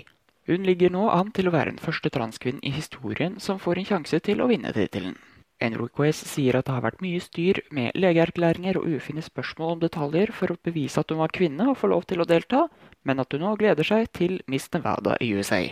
Hun 0.47 0.66
ligger 0.66 0.90
nå 0.95 1.07
an 1.11 1.31
til 1.37 1.50
å 1.50 1.55
være 1.55 1.75
den 1.75 1.83
første 1.83 2.11
transkvinnen 2.11 2.64
i 2.66 2.75
historien 2.75 3.38
som 3.43 3.62
får 3.62 3.83
en 3.83 3.90
sjanse 3.93 4.25
til 4.26 4.43
å 4.43 4.50
vinne 4.50 4.73
tittelen. 4.75 5.19
Enriquez 5.63 6.19
sier 6.29 6.59
at 6.59 6.67
det 6.69 6.75
har 6.75 6.85
vært 6.85 7.01
mye 7.05 7.21
styr 7.25 7.63
med 7.73 7.97
legeerklæringer 7.97 8.77
og 8.77 8.89
ufine 8.99 9.23
spørsmål 9.25 9.77
om 9.77 9.83
detaljer 9.87 10.33
for 10.37 10.53
å 10.53 10.59
bevise 10.69 11.01
at 11.01 11.13
hun 11.13 11.23
var 11.23 11.33
kvinne 11.33 11.71
og 11.71 11.79
får 11.81 11.93
lov 11.95 12.05
til 12.11 12.21
å 12.21 12.29
delta, 12.29 12.67
men 13.09 13.23
at 13.23 13.33
hun 13.33 13.47
nå 13.47 13.55
gleder 13.61 13.89
seg 13.89 14.11
til 14.13 14.41
Miss 14.53 14.69
Nevada 14.75 15.17
i 15.25 15.31
USA. 15.33 15.63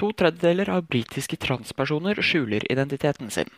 To 0.00 0.08
tredjedeler 0.16 0.70
av 0.72 0.88
britiske 0.88 1.36
transpersoner 1.36 2.22
skjuler 2.24 2.64
identiteten 2.72 3.28
sin. 3.30 3.52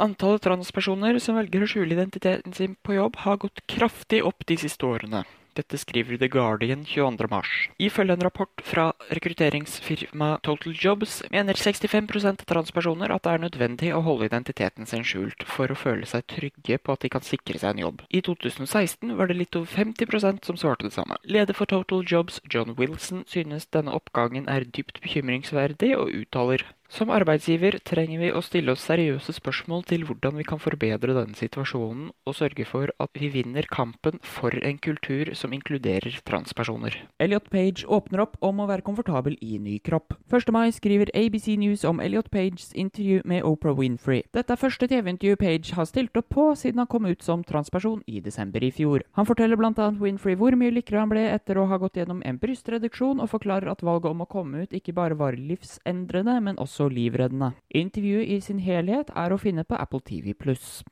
Antallet 0.00 0.44
transpersoner 0.46 1.18
som 1.20 1.36
velger 1.36 1.64
å 1.64 1.68
skjule 1.68 1.96
identiteten 1.96 2.54
sin 2.56 2.78
på 2.86 2.96
jobb, 2.96 3.18
har 3.26 3.40
gått 3.42 3.64
kraftig 3.68 4.22
opp 4.24 4.46
de 4.48 4.56
siste 4.62 4.86
årene. 4.86 5.24
Dette 5.58 5.78
skriver 5.80 6.20
The 6.20 6.28
Guardian 6.30 6.84
22.3. 6.86 7.42
Ifølge 7.82 8.14
en 8.14 8.22
rapport 8.22 8.62
fra 8.62 8.92
rekrutteringsfirmaet 9.10 10.44
Total 10.46 10.76
Jobs 10.78 11.16
mener 11.34 11.58
65% 11.58 12.44
av 12.44 12.46
transpersoner 12.52 13.10
at 13.10 13.26
det 13.26 13.32
er 13.34 13.42
nødvendig 13.42 13.90
å 13.94 14.04
holde 14.06 14.28
identiteten 14.30 14.86
sin 14.86 15.02
skjult 15.02 15.42
for 15.50 15.72
å 15.72 15.78
føle 15.78 16.06
seg 16.06 16.28
trygge 16.30 16.78
på 16.78 16.94
at 16.94 17.02
de 17.02 17.10
kan 17.10 17.26
sikre 17.26 17.58
seg 17.58 17.74
en 17.74 17.84
jobb. 17.88 18.06
I 18.14 18.22
2016 18.22 19.16
var 19.18 19.26
det 19.26 19.40
litt 19.40 19.58
over 19.58 19.66
50% 19.66 20.46
som 20.46 20.60
svarte 20.60 20.86
det 20.86 20.94
samme. 20.94 21.18
Leder 21.26 21.58
for 21.58 21.66
Total 21.66 22.06
Jobs, 22.06 22.38
John 22.46 22.76
Wilson, 22.78 23.26
synes 23.26 23.66
denne 23.74 23.94
oppgangen 23.98 24.46
er 24.46 24.62
dypt 24.62 25.02
bekymringsverdig, 25.02 25.96
og 25.98 26.14
uttaler 26.22 26.68
som 26.88 27.10
arbeidsgiver 27.12 27.76
trenger 27.84 28.20
vi 28.22 28.28
å 28.32 28.40
stille 28.40 28.72
oss 28.72 28.86
seriøse 28.88 29.34
spørsmål 29.36 29.82
til 29.90 30.06
hvordan 30.08 30.38
vi 30.40 30.46
kan 30.48 30.60
forbedre 30.62 31.12
denne 31.12 31.36
situasjonen 31.36 32.08
og 32.24 32.36
sørge 32.36 32.64
for 32.64 32.88
at 32.96 33.20
vi 33.20 33.28
vinner 33.34 33.68
kampen 33.68 34.16
for 34.24 34.56
en 34.56 34.78
kultur 34.80 35.34
som 35.36 35.52
inkluderer 35.52 36.16
transpersoner. 36.24 36.96
Elliot 37.20 37.50
Page 37.52 37.84
åpner 37.84 38.22
opp 38.24 38.38
om 38.40 38.62
å 38.62 38.68
være 38.70 38.86
komfortabel 38.86 39.36
i 39.44 39.58
ny 39.60 39.76
kropp. 39.84 40.16
1. 40.32 40.48
mai 40.54 40.72
skriver 40.72 41.12
ABC 41.12 41.58
News 41.60 41.84
om 41.84 42.00
Elliot 42.00 42.30
Pages 42.32 42.72
intervju 42.72 43.20
med 43.28 43.44
Oprah 43.44 43.76
Winfrey. 43.76 44.24
Dette 44.32 44.56
er 44.56 44.62
første 44.62 44.88
TV-intervju 44.88 45.36
Page 45.42 45.76
har 45.76 45.90
stilt 45.90 46.16
opp 46.16 46.30
på 46.32 46.48
siden 46.56 46.80
han 46.80 46.90
kom 46.90 47.04
ut 47.04 47.22
som 47.24 47.44
transperson 47.44 48.00
i 48.08 48.22
desember 48.24 48.64
i 48.64 48.72
fjor. 48.72 49.04
Han 49.20 49.28
forteller 49.28 49.60
bl.a. 49.60 49.90
Winfrey 50.00 50.38
hvor 50.40 50.56
mye 50.56 50.72
lykkere 50.72 51.04
han 51.04 51.12
ble 51.12 51.28
etter 51.34 51.60
å 51.60 51.68
ha 51.68 51.76
gått 51.82 52.00
gjennom 52.00 52.24
en 52.24 52.40
brystreduksjon, 52.40 53.20
og 53.20 53.28
forklarer 53.28 53.68
at 53.68 53.84
valget 53.84 54.10
om 54.14 54.24
å 54.24 54.30
komme 54.30 54.64
ut 54.64 54.74
ikke 54.74 54.96
bare 54.96 55.18
var 55.18 55.36
livsendrende, 55.36 56.38
men 56.40 56.56
også 56.56 56.77
også 56.78 56.94
livreddende. 56.94 57.52
Intervjuet 57.74 58.28
i 58.28 58.38
sin 58.40 58.60
helhet 58.62 59.10
er 59.16 59.34
å 59.34 59.40
finne 59.40 59.64
på 59.66 59.78
Apple 59.78 60.00
TV 60.06 60.34
pluss. 60.34 60.84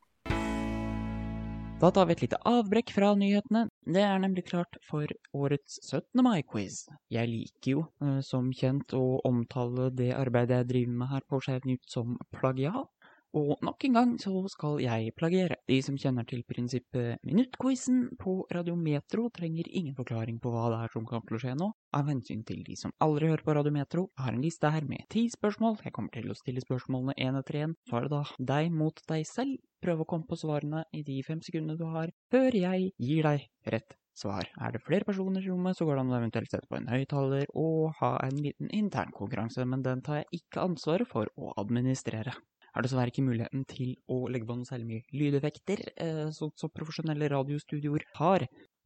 Da 1.76 1.90
tar 1.92 2.06
vi 2.08 2.14
et 2.16 2.22
lite 2.24 2.38
avbrekk 2.48 2.90
fra 2.96 3.10
nyhetene. 3.14 3.66
Det 3.84 4.00
er 4.00 4.18
nemlig 4.18 4.46
klart 4.48 4.78
for 4.88 5.10
årets 5.36 5.76
17. 5.84 6.22
mai-quiz. 6.24 6.86
Jeg 7.12 7.28
liker 7.28 7.70
jo, 7.70 7.82
eh, 8.00 8.20
som 8.24 8.48
kjent, 8.50 8.94
å 8.96 9.20
omtale 9.28 9.90
det 9.92 10.14
arbeidet 10.16 10.56
jeg 10.56 10.68
driver 10.70 10.96
med 11.02 11.08
her 11.12 11.26
på 11.28 11.40
Skeiv 11.44 11.68
Nytt 11.68 11.84
som 11.92 12.16
plagiat. 12.32 12.88
Og 13.36 13.60
nok 13.60 13.84
en 13.84 13.96
gang 13.96 14.12
så 14.16 14.30
skal 14.48 14.78
jeg 14.80 15.12
plagiere. 15.18 15.58
De 15.68 15.76
som 15.84 15.96
kjenner 16.00 16.24
til 16.28 16.40
prinsippet 16.48 17.20
Minuttquizen 17.26 18.06
på 18.16 18.38
Radiometro, 18.54 19.26
trenger 19.34 19.68
ingen 19.68 19.96
forklaring 19.98 20.38
på 20.40 20.52
hva 20.54 20.70
det 20.72 20.78
er 20.86 20.94
som 20.94 21.04
kommer 21.08 21.28
til 21.28 21.36
å 21.36 21.40
skje 21.42 21.52
nå. 21.60 21.68
Av 21.98 22.08
hensyn 22.08 22.46
til 22.48 22.62
de 22.64 22.78
som 22.80 22.94
aldri 23.04 23.28
hører 23.28 23.44
på 23.44 23.58
Radiometro, 23.58 24.06
har 24.22 24.32
en 24.32 24.40
liste 24.44 24.70
her 24.72 24.88
med 24.88 25.04
ti 25.12 25.26
spørsmål. 25.34 25.76
Jeg 25.84 25.92
kommer 25.98 26.16
til 26.16 26.32
å 26.32 26.38
stille 26.38 26.64
spørsmålene 26.64 27.18
én 27.20 27.36
etter 27.36 27.60
én. 27.66 27.76
Så 27.90 28.00
er 28.00 28.08
det 28.08 28.14
da 28.14 28.48
deg 28.54 28.72
mot 28.72 29.04
deg 29.12 29.28
selv. 29.28 29.60
Prøv 29.84 30.00
å 30.00 30.08
komme 30.08 30.30
på 30.30 30.40
svarene 30.40 30.86
i 30.96 31.04
de 31.04 31.20
fem 31.26 31.44
sekundene 31.44 31.76
du 31.76 31.84
har, 31.92 32.16
før 32.32 32.56
jeg 32.56 32.90
gir 32.96 33.28
deg 33.28 33.48
rett 33.68 33.98
svar. 34.16 34.48
Er 34.56 34.72
det 34.72 34.80
flere 34.80 35.04
personer 35.04 35.44
i 35.44 35.50
rommet, 35.50 35.76
så 35.76 35.84
går 35.84 35.98
det 35.98 36.06
an 36.06 36.16
å 36.16 36.18
eventuelt 36.22 36.48
sette 36.48 36.72
på 36.72 36.80
en 36.80 36.88
høyttaler 36.88 37.52
og 37.52 37.92
ha 38.00 38.14
en 38.24 38.40
liten 38.40 38.72
internkonkurranse, 38.72 39.68
men 39.68 39.84
den 39.84 40.00
tar 40.06 40.22
jeg 40.22 40.40
ikke 40.40 40.64
ansvaret 40.64 41.12
for 41.12 41.28
å 41.36 41.52
administrere 41.60 42.32
har 42.76 42.84
dessverre 42.84 43.08
ikke 43.08 43.24
muligheten 43.24 43.64
til 43.70 43.94
å 44.12 44.26
legge 44.28 44.48
på 44.48 44.56
noe 44.58 44.68
særlig 44.68 44.86
mye 44.90 45.16
lydeffekter, 45.16 45.82
eh, 45.96 46.24
sånn 46.36 46.52
som 46.60 46.72
profesjonelle 46.76 47.30
radiostudioer 47.32 48.04
har. 48.20 48.44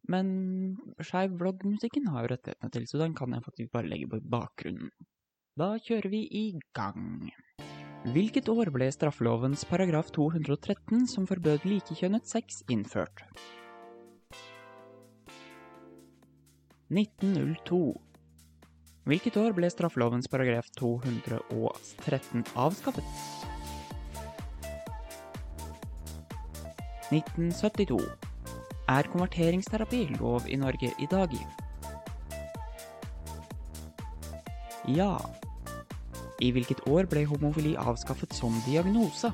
Men 0.09 0.77
skeiv 1.03 1.35
vloggmusikken 1.41 2.07
har 2.15 2.25
jo 2.25 2.35
rettighetene 2.35 2.73
til, 2.73 2.87
så 2.87 3.03
den 3.03 3.17
kan 3.19 3.35
jeg 3.35 3.45
faktisk 3.45 3.73
bare 3.75 3.91
legge 3.91 4.09
på 4.09 4.23
bakgrunnen. 4.23 4.93
Da 5.59 5.75
kjører 5.83 6.09
vi 6.13 6.23
i 6.31 6.45
gang. 6.73 7.33
Hvilket 8.15 8.49
år 8.49 8.71
ble 8.73 8.87
straffelovens 8.95 9.67
paragraf 9.69 10.09
213 10.17 11.05
som 11.11 11.27
forbød 11.29 11.67
likekjønnet 11.69 12.31
sex 12.31 12.63
innført? 12.73 13.27
1902. 16.95 17.83
Hvilket 19.11 19.37
år 19.43 19.53
ble 19.59 19.69
straffelovens 19.73 20.31
paragraf 20.31 20.71
213 20.79 22.47
avskaffet? 22.55 23.40
1972. 27.11 28.01
Er 28.89 29.07
konverteringsterapi 29.13 30.07
lov 30.19 30.49
i 30.49 30.57
Norge 30.57 30.93
i 30.99 31.07
dag? 31.11 31.35
Ja. 34.89 35.15
I 36.41 36.51
hvilket 36.51 36.87
år 36.89 37.07
ble 37.11 37.27
homofili 37.29 37.77
avskaffet 37.79 38.35
som 38.35 38.55
diagnose? 38.67 39.33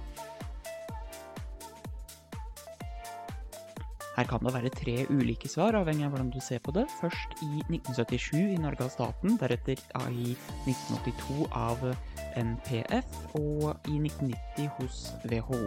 Her 4.16 4.24
kan 4.24 4.40
det 4.44 4.54
være 4.54 4.72
tre 4.72 4.94
ulike 5.12 5.48
svar, 5.48 5.76
avhengig 5.76 6.06
av 6.06 6.14
hvordan 6.14 6.30
du 6.32 6.40
ser 6.40 6.62
på 6.64 6.72
det. 6.72 6.86
Først 7.02 7.36
i 7.44 7.60
1977 7.68 8.54
i 8.54 8.60
Norge 8.60 8.86
av 8.86 8.94
staten, 8.94 9.36
deretter 9.36 9.76
i 10.08 10.32
1982 10.64 11.48
av 11.52 11.84
NPF, 12.40 13.18
og 13.36 13.76
i 13.92 13.98
1990 14.00 14.72
hos 14.78 15.02
WHO. 15.28 15.60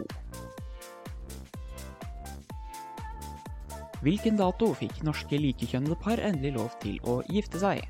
Hvilken 3.99 4.37
dato 4.39 4.69
fikk 4.79 5.01
norske 5.03 5.35
likekjønnede 5.35 5.97
par 5.99 6.21
endelig 6.23 6.53
lov 6.55 6.71
til 6.79 7.01
å 7.03 7.19
gifte 7.27 7.59
seg? 7.59 7.83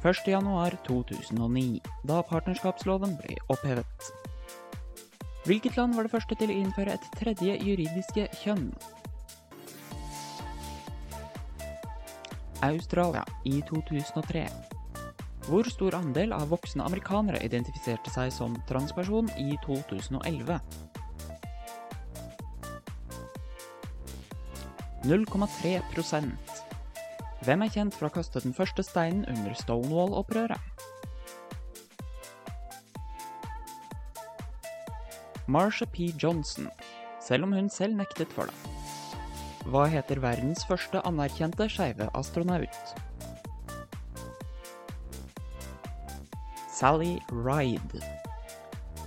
1.1.2009, 0.00 1.80
da 2.08 2.20
partnerskapsloven 2.24 3.16
ble 3.18 3.36
opphevet. 3.52 4.10
Hvilket 5.44 5.76
land 5.76 5.96
var 5.96 6.06
det 6.06 6.12
første 6.12 6.38
til 6.38 6.52
å 6.52 6.56
innføre 6.62 6.94
et 6.94 7.08
tredje 7.18 7.56
juridiske 7.58 8.28
kjønn? 8.44 8.70
Australia 12.62 13.24
i 13.48 13.58
2003. 13.68 14.44
Hvor 15.48 15.68
stor 15.72 15.96
andel 15.98 16.32
av 16.36 16.52
voksne 16.52 16.84
amerikanere 16.86 17.40
identifiserte 17.42 18.12
seg 18.14 18.30
som 18.36 18.54
transperson 18.68 19.32
i 19.40 19.56
2011? 19.66 20.60
0,3 25.00 25.80
Hvem 27.40 27.62
er 27.64 27.70
kjent 27.72 27.94
for 27.96 28.10
å 28.10 28.12
kaste 28.12 28.42
den 28.44 28.52
første 28.52 28.84
steinen 28.84 29.24
under 29.32 29.54
Stonewall-opprøret? 29.56 30.60
Marsha 35.48 35.88
P. 35.88 36.12
Johnson, 36.20 36.68
selv 37.24 37.48
om 37.48 37.56
hun 37.56 37.72
selv 37.72 37.96
nektet 37.96 38.28
for 38.36 38.46
det. 38.52 38.76
Hva 39.72 39.86
heter 39.88 40.20
verdens 40.20 40.66
første 40.68 41.00
anerkjente 41.08 41.66
skeive 41.72 42.06
astronaut? 42.14 42.94
Sally 46.68 47.16
Ride. 47.32 48.04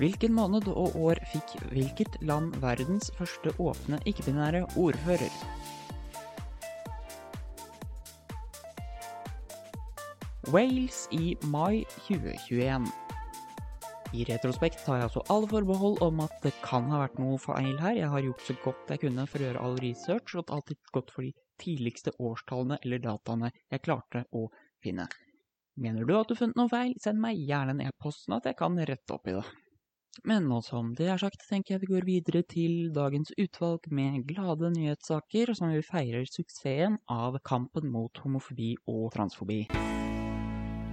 Hvilken 0.02 0.34
måned 0.34 0.68
og 0.74 0.98
år 0.98 1.22
fikk 1.30 1.60
hvilket 1.70 2.18
land 2.26 2.58
verdens 2.66 3.14
første 3.18 3.54
åpne 3.62 4.02
ikke-binære 4.10 4.66
ordfører? 4.74 5.62
Wales 10.52 11.08
i 11.12 11.38
mai 11.42 11.86
2021. 12.08 12.88
I 14.14 14.26
retrospekt 14.28 14.82
tar 14.86 15.00
jeg 15.00 15.08
altså 15.08 15.22
alle 15.32 15.48
forbehold 15.48 16.02
om 16.04 16.20
at 16.26 16.36
det 16.44 16.52
kan 16.66 16.90
ha 16.92 17.00
vært 17.06 17.16
noe 17.22 17.38
feil 17.40 17.78
her. 17.80 17.96
Jeg 17.96 18.12
har 18.12 18.26
gjort 18.26 18.44
så 18.44 18.56
godt 18.66 18.92
jeg 18.92 19.02
kunne 19.06 19.26
for 19.30 19.40
å 19.40 19.48
gjøre 19.48 19.62
all 19.64 19.78
research, 19.80 20.36
og 20.36 20.52
alltid 20.52 20.82
gått 20.92 21.14
for 21.16 21.24
de 21.24 21.32
tidligste 21.64 22.12
årstallene 22.20 22.78
eller 22.84 23.00
dataene 23.06 23.54
jeg 23.56 23.86
klarte 23.86 24.26
å 24.36 24.50
finne. 24.84 25.08
Mener 25.80 26.04
du 26.04 26.12
at 26.18 26.28
du 26.28 26.36
har 26.36 26.42
funnet 26.44 26.60
noe 26.60 26.70
feil, 26.70 26.92
send 27.02 27.24
meg 27.24 27.40
gjerne 27.40 27.78
en 27.78 27.86
e-post 27.88 28.26
sånn 28.26 28.38
at 28.38 28.52
jeg 28.52 28.60
kan 28.60 28.76
rette 28.78 29.16
opp 29.16 29.32
i 29.32 29.38
det. 29.38 29.46
Men 30.28 30.46
nå 30.52 30.60
som 30.62 30.92
det 30.94 31.08
er 31.10 31.24
sagt, 31.24 31.48
tenker 31.50 31.74
jeg 31.78 31.86
vi 31.86 31.92
går 31.96 32.06
videre 32.06 32.44
til 32.46 32.92
dagens 32.94 33.32
utvalg 33.40 33.88
med 33.90 34.28
glade 34.30 34.70
nyhetssaker 34.76 35.56
som 35.56 35.72
vi 35.74 35.82
feirer 35.88 36.28
suksessen 36.30 37.00
av 37.10 37.40
kampen 37.48 37.90
mot 37.96 38.22
homofobi 38.22 38.76
og 38.92 39.08
transfobi. 39.16 39.64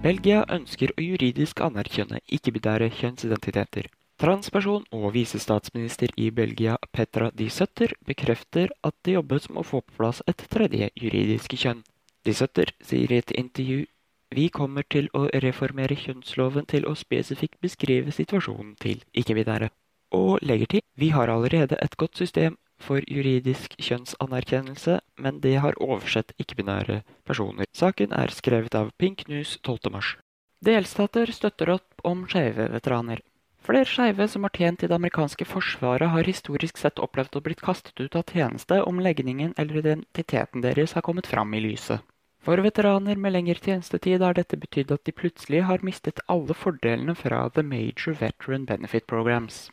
Belgia 0.01 0.39
ønsker 0.49 0.89
å 0.97 1.03
juridisk 1.05 1.59
anerkjenne 1.61 2.23
ikke-binære 2.25 2.87
kjønnsidentiteter. 2.97 3.85
Transperson 4.17 4.87
og 4.97 5.11
visestatsminister 5.13 6.09
i 6.17 6.31
Belgia 6.33 6.79
Petra 6.89 7.27
de 7.37 7.45
Sutter 7.53 7.93
bekrefter 8.09 8.73
at 8.81 8.95
det 9.05 9.13
jobbes 9.13 9.45
med 9.51 9.61
å 9.61 9.67
få 9.67 9.83
på 9.85 9.99
plass 9.99 10.23
et 10.25 10.41
tredje 10.49 10.89
juridiske 10.97 11.59
kjønn. 11.63 11.83
De 12.25 12.33
Sutter 12.33 12.73
sier 12.81 13.13
i 13.13 13.19
et 13.21 13.33
intervju 13.43 13.85
vi 14.33 14.47
kommer 14.49 14.89
til 14.89 15.11
å 15.13 15.27
reformere 15.45 15.99
kjønnsloven 16.01 16.65
til 16.73 16.89
å 16.89 16.95
spesifikt 16.97 17.61
beskrive 17.61 18.09
situasjonen 18.15 18.73
til 18.81 19.05
ikke-binære, 19.13 19.69
og 20.17 20.41
legger 20.41 20.77
til 20.77 20.85
vi 20.97 21.11
har 21.13 21.29
allerede 21.29 21.77
et 21.77 21.97
godt 22.01 22.17
system 22.17 22.57
for 22.81 23.05
juridisk 23.07 23.77
kjønnsanerkjennelse, 23.77 24.99
men 25.21 25.39
det 25.43 25.55
har 25.63 25.77
oversett 25.81 26.33
ikke-binære 26.41 27.01
personer. 27.27 27.69
Saken 27.77 28.13
er 28.17 28.33
skrevet 28.33 28.75
av 28.75 28.91
Pink 28.97 29.27
News 29.29 29.57
12. 29.63 29.91
mars. 29.93 30.15
Delstater 30.61 31.31
støtter 31.33 31.71
opp 31.77 32.05
om 32.05 32.27
skeive 32.29 32.67
veteraner. 32.73 33.21
Flere 33.61 33.85
skeive 33.85 34.25
som 34.27 34.45
har 34.45 34.53
tjent 34.57 34.83
i 34.83 34.87
det 34.89 34.97
amerikanske 34.97 35.45
forsvaret, 35.45 36.09
har 36.09 36.25
historisk 36.25 36.77
sett 36.81 37.01
opplevd 37.01 37.37
å 37.37 37.43
blitt 37.45 37.61
kastet 37.61 37.99
ut 38.01 38.15
av 38.17 38.25
tjeneste 38.25 38.79
om 38.81 39.01
legningen 39.01 39.53
eller 39.57 39.81
identiteten 39.83 40.65
deres 40.65 40.95
har 40.97 41.05
kommet 41.05 41.29
fram 41.29 41.53
i 41.53 41.61
lyset. 41.61 42.01
For 42.41 42.57
veteraner 42.65 43.19
med 43.21 43.35
lengre 43.35 43.61
tjenestetid 43.61 44.23
har 44.25 44.33
dette 44.33 44.57
betydd 44.57 44.95
at 44.95 45.05
de 45.05 45.13
plutselig 45.13 45.61
har 45.67 45.85
mistet 45.85 46.23
alle 46.25 46.57
fordelene 46.57 47.13
fra 47.13 47.43
The 47.53 47.61
Major 47.61 48.17
Veteran 48.17 48.65
Benefit 48.65 49.05
Programs 49.05 49.67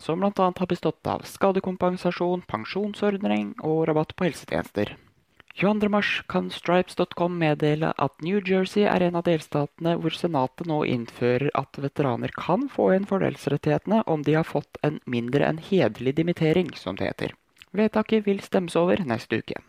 som 0.00 0.20
bl.a. 0.20 0.32
har 0.58 0.68
bestått 0.68 1.06
av 1.06 1.24
skadekompensasjon, 1.28 2.44
pensjonsordning 2.48 3.54
og 3.60 3.86
rabatt 3.88 4.14
på 4.16 4.28
helsetjenester. 4.28 4.96
22.3 5.54 6.22
kan 6.32 6.50
Stripes.com 6.50 7.34
meddele 7.38 7.92
at 8.00 8.22
New 8.24 8.40
Jersey 8.40 8.86
er 8.88 9.04
en 9.04 9.18
av 9.20 9.26
delstatene 9.26 9.98
hvor 10.00 10.14
senatet 10.16 10.66
nå 10.66 10.80
innfører 10.88 11.50
at 11.58 11.76
veteraner 11.76 12.32
kan 12.32 12.70
få 12.72 12.88
igjen 12.92 13.08
fordelsrettighetene 13.10 14.00
om 14.08 14.24
de 14.24 14.38
har 14.38 14.48
fått 14.48 14.80
en 14.82 14.96
mindre 15.04 15.44
enn 15.50 15.60
hederlig 15.60 16.16
dimittering, 16.16 16.72
som 16.74 16.96
det 16.96 17.10
heter. 17.10 17.36
Vedtaket 17.76 18.24
vil 18.26 18.40
stemmes 18.40 18.76
over 18.80 19.04
neste 19.04 19.42
uke. 19.44 19.60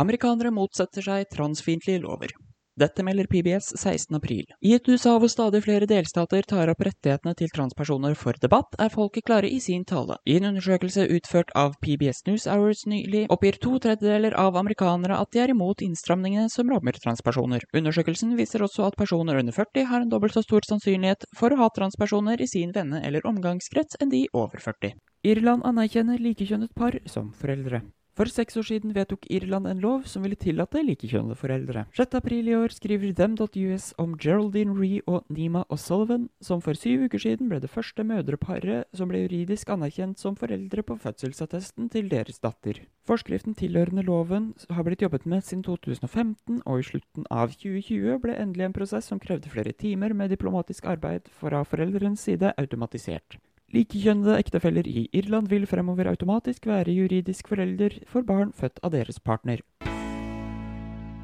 Amerikanere 0.00 0.52
motsetter 0.54 1.04
seg 1.04 1.28
transfiendtlige 1.28 2.00
lover. 2.00 2.32
Dette 2.80 3.04
melder 3.04 3.26
PBS 3.28 3.74
16.4. 3.76 4.54
I 4.64 4.70
et 4.72 4.88
USA 4.88 5.18
hvor 5.20 5.28
stadig 5.28 5.60
flere 5.66 5.84
delstater 5.88 6.46
tar 6.48 6.70
opp 6.72 6.80
rettighetene 6.86 7.34
til 7.36 7.50
transpersoner 7.52 8.14
for 8.16 8.38
debatt, 8.40 8.72
er 8.80 8.92
folket 8.94 9.26
klare 9.28 9.50
i 9.52 9.58
sin 9.60 9.84
tale. 9.84 10.16
I 10.24 10.38
en 10.38 10.48
undersøkelse 10.48 11.04
utført 11.12 11.52
av 11.60 11.76
PBS 11.84 12.24
News 12.30 12.48
Hours 12.48 12.86
nylig, 12.88 13.26
oppgir 13.28 13.60
to 13.60 13.74
tredjedeler 13.84 14.38
av 14.40 14.56
amerikanere 14.56 15.20
at 15.20 15.28
de 15.36 15.44
er 15.44 15.52
imot 15.52 15.84
innstramningene 15.84 16.48
som 16.48 16.72
rammer 16.72 16.96
transpersoner. 16.96 17.68
Undersøkelsen 17.76 18.32
viser 18.40 18.64
også 18.64 18.88
at 18.88 18.96
personer 18.96 19.42
under 19.42 19.52
40 19.60 19.88
har 19.92 20.00
en 20.00 20.16
dobbelt 20.16 20.38
så 20.38 20.46
stor 20.46 20.64
sannsynlighet 20.64 21.28
for 21.36 21.52
å 21.52 21.60
ha 21.60 21.68
transpersoner 21.76 22.40
i 22.40 22.48
sin 22.48 22.72
venne- 22.72 23.04
eller 23.04 23.28
omgangskrets 23.28 24.00
enn 24.00 24.14
de 24.14 24.24
over 24.32 24.56
40. 24.56 24.96
Irland 25.28 25.68
anerkjenner 25.68 26.16
likekjønnet 26.16 26.72
par 26.72 26.96
som 27.04 27.34
foreldre. 27.36 27.84
For 28.20 28.28
seks 28.28 28.58
år 28.60 28.66
siden 28.68 28.90
vedtok 28.92 29.22
Irland 29.32 29.64
en 29.64 29.78
lov 29.80 30.02
som 30.04 30.20
ville 30.20 30.36
tillate 30.36 30.82
likekjønnede 30.84 31.38
foreldre. 31.40 31.86
6. 31.96 32.18
april 32.18 32.50
i 32.50 32.52
år 32.52 32.74
skriver 32.76 33.14
them.us 33.16 33.94
om 33.96 34.12
Geraldine 34.20 34.74
Ree 34.76 35.00
og 35.08 35.24
Nima 35.32 35.62
O'Sullivan, 35.72 36.26
som 36.44 36.60
for 36.60 36.76
syv 36.76 37.06
uker 37.08 37.24
siden 37.24 37.48
ble 37.48 37.62
det 37.64 37.72
første 37.72 38.04
mødreparet 38.04 38.92
som 38.92 39.08
ble 39.08 39.22
juridisk 39.22 39.72
anerkjent 39.72 40.20
som 40.20 40.36
foreldre 40.36 40.84
på 40.84 40.98
fødselsattesten 41.00 41.88
til 41.88 42.12
deres 42.12 42.44
datter. 42.44 42.84
Forskriften 43.08 43.56
tilhørende 43.56 44.04
loven 44.04 44.52
har 44.68 44.84
blitt 44.84 45.00
jobbet 45.00 45.24
med 45.24 45.40
siden 45.40 45.64
2015, 45.64 46.60
og 46.66 46.76
i 46.76 46.88
slutten 46.92 47.24
av 47.32 47.56
2020 47.56 48.20
ble 48.20 48.36
endelig 48.36 48.68
en 48.68 48.76
prosess 48.76 49.08
som 49.08 49.22
krevde 49.22 49.48
flere 49.48 49.72
timer 49.72 50.12
med 50.12 50.36
diplomatisk 50.36 50.92
arbeid 50.92 51.32
fra 51.40 51.64
foreldrenes 51.64 52.28
side, 52.28 52.52
automatisert. 52.60 53.40
Likekjønnede 53.70 54.34
ektefeller 54.42 54.88
i 54.90 55.04
Irland 55.14 55.46
vil 55.50 55.62
fremover 55.70 56.08
automatisk 56.10 56.64
være 56.66 56.90
juridisk 56.90 57.52
forelder 57.52 58.00
for 58.10 58.26
barn 58.26 58.50
født 58.50 58.80
av 58.82 58.90
deres 58.96 59.20
partner. 59.22 59.60